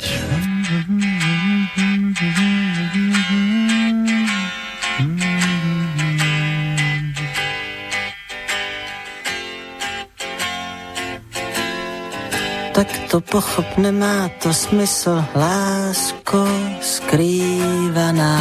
[12.78, 16.48] Tak to pochop, nemá to smysl, lásko
[16.82, 18.38] skrývaná.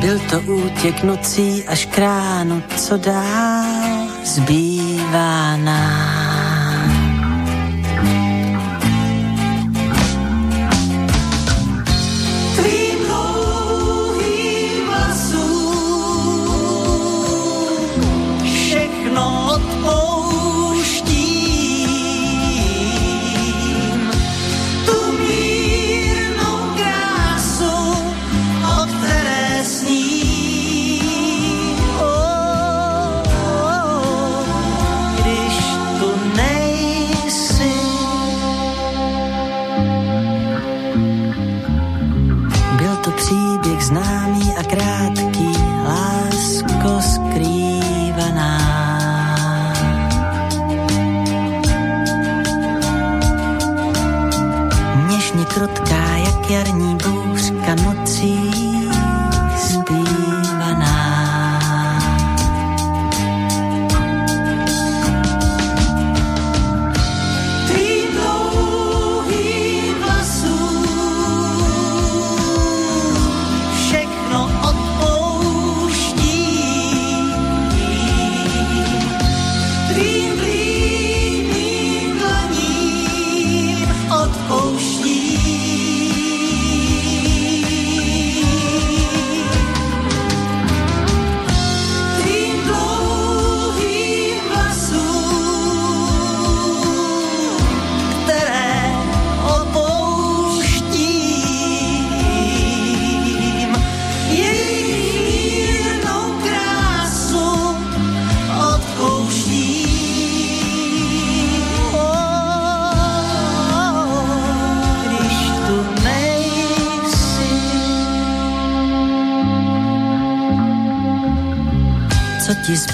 [0.00, 6.19] Byl to útěk nocí až k ránu, co dál zbývá nám.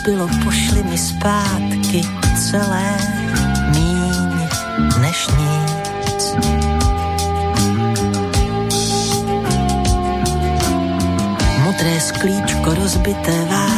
[0.06, 2.00] Zbylo, pošli mi zpátky
[2.38, 2.94] celé
[3.74, 4.38] míň
[5.02, 6.22] než nic.
[11.64, 13.75] Modré sklíčko rozbité vázy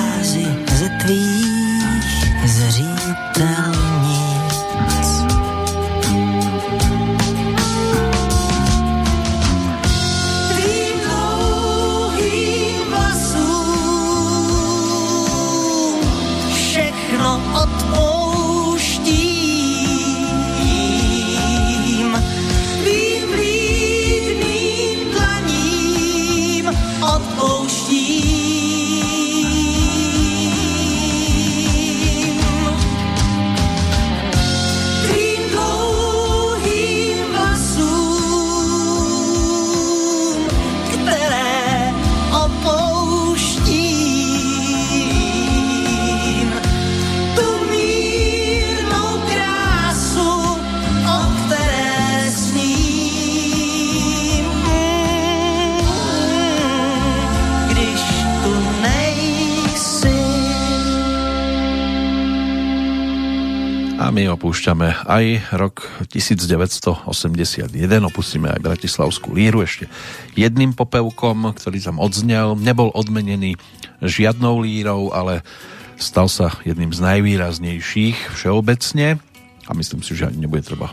[64.58, 67.70] opúšťame aj rok 1981,
[68.02, 69.86] opustíme aj Bratislavskú líru ešte
[70.34, 72.58] jedným popevkom, ktorý tam odznel.
[72.58, 73.54] Nebol odmenený
[74.02, 75.46] žiadnou lírou, ale
[75.94, 79.22] stal sa jedným z najvýraznejších všeobecne
[79.62, 80.90] a myslím si, že ani nebude treba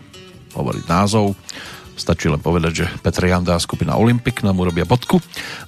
[0.54, 1.34] hovoriť názov.
[1.98, 5.18] Stačí len povedať, že Petr Janda a skupina Olympic nám urobia bodku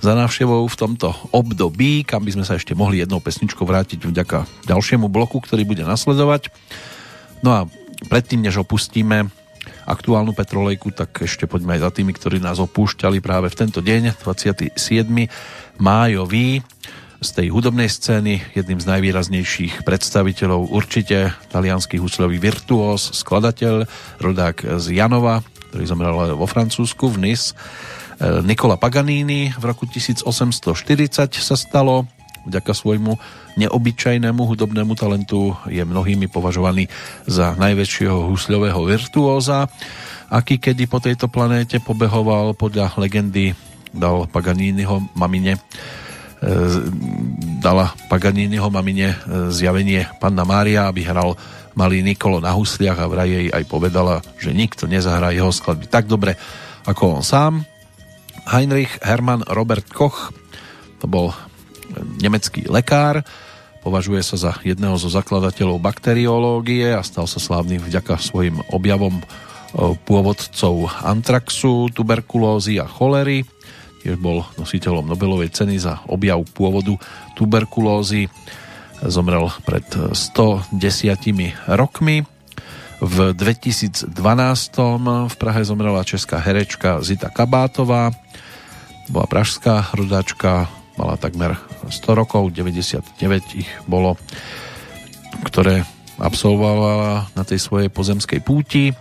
[0.06, 4.70] za návštevou v tomto období, kam by sme sa ešte mohli jednou pesničkou vrátiť vďaka
[4.70, 6.54] ďalšiemu bloku, ktorý bude nasledovať.
[7.42, 7.60] No a
[8.06, 9.34] predtým, než opustíme
[9.88, 14.20] aktuálnu petrolejku, tak ešte poďme aj za tými, ktorí nás opúšťali práve v tento deň,
[14.20, 14.78] 27.
[15.80, 16.62] májový
[17.18, 23.90] z tej hudobnej scény, jedným z najvýraznejších predstaviteľov určite talianský husľový virtuós, skladateľ,
[24.22, 25.42] rodák z Janova,
[25.74, 27.58] ktorý zomrel vo Francúzsku v Nice.
[28.22, 30.62] E, Nikola Paganini v roku 1840
[31.42, 32.06] sa stalo
[32.48, 33.20] vďaka svojmu
[33.60, 36.88] neobyčajnému hudobnému talentu je mnohými považovaný
[37.28, 39.68] za najväčšieho husľového virtuóza,
[40.32, 43.52] aký kedy po tejto planéte pobehoval podľa legendy
[43.92, 45.62] dal Paganiniho mamine e,
[47.64, 49.18] dala Paganiniho mamine e,
[49.52, 51.36] zjavenie Panna Mária, aby hral
[51.78, 56.10] malý Nikolo na husliach a vraj jej aj povedala, že nikto nezahrá jeho skladby tak
[56.10, 56.34] dobre
[56.90, 57.54] ako on sám.
[58.48, 60.32] Heinrich Hermann Robert Koch
[60.98, 61.36] to bol
[62.20, 63.24] nemecký lekár,
[63.88, 69.24] Považuje sa za jedného zo zakladateľov bakteriológie a stal sa slávny vďaka svojim objavom
[70.04, 73.48] pôvodcov antraxu, tuberkulózy a cholery.
[74.04, 77.00] Tiež bol nositeľom Nobelovej ceny za objav pôvodu
[77.40, 78.28] tuberkulózy.
[79.08, 80.68] Zomrel pred 110
[81.72, 82.28] rokmi.
[83.00, 84.12] V 2012
[85.32, 88.12] v Prahe zomrela česká herečka Zita Kabátová.
[89.08, 91.56] Bola pražská rodáčka, mala takmer
[91.88, 93.06] 100 rokov, 99
[93.54, 94.18] ich bolo,
[95.46, 95.86] ktoré
[96.18, 98.92] absolvovala na tej svojej pozemskej púti.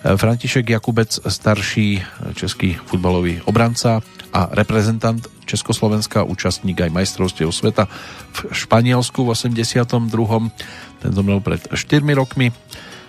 [0.00, 2.00] František Jakubec, starší
[2.32, 4.00] český futbalový obranca
[4.32, 7.84] a reprezentant Československa, účastník aj majstrovstiev sveta
[8.32, 10.08] v Španielsku v 82.
[11.04, 11.76] Ten zomrel pred 4
[12.16, 12.48] rokmi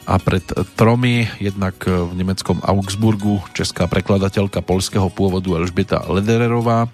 [0.09, 0.43] a pred
[0.75, 6.89] tromi, jednak v nemeckom Augsburgu, česká prekladateľka polského pôvodu Elžbieta Ledererová,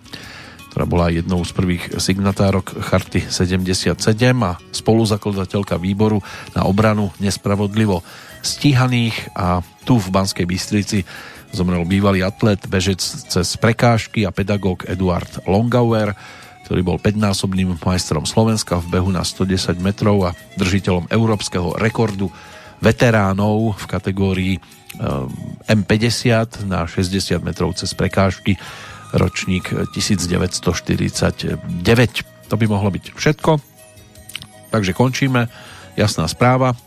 [0.78, 3.98] ktorá bola jednou z prvých signatárok Charty 77
[4.45, 6.22] a spoluzakladateľka výboru
[6.54, 8.06] na obranu nespravodlivo
[8.45, 11.02] stíhaných a tu v Banskej Bystrici
[11.49, 16.14] zomrel bývalý atlet, bežec cez prekážky a pedagóg Eduard Longauer,
[16.70, 22.30] ktorý bol 5-násobným majstrom Slovenska v behu na 110 metrov a držiteľom európskeho rekordu
[22.86, 28.62] veteránov v kategórii eh, M50 na 60 metrov cez prekážky
[29.13, 31.63] ročník 1949.
[32.47, 33.51] To by mohlo byť všetko.
[34.71, 35.47] Takže končíme.
[35.97, 36.77] Jasná správa,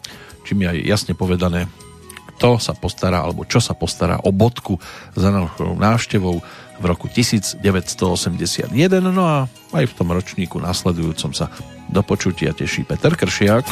[0.47, 1.67] čím je aj jasne povedané,
[2.37, 4.79] kto sa postará, alebo čo sa postará o bodku
[5.13, 6.41] za našou návštevou
[6.81, 7.61] v roku 1981.
[9.13, 9.45] No a
[9.77, 11.53] aj v tom ročníku nasledujúcom sa
[11.91, 13.67] do počutia teší Peter Kršiak.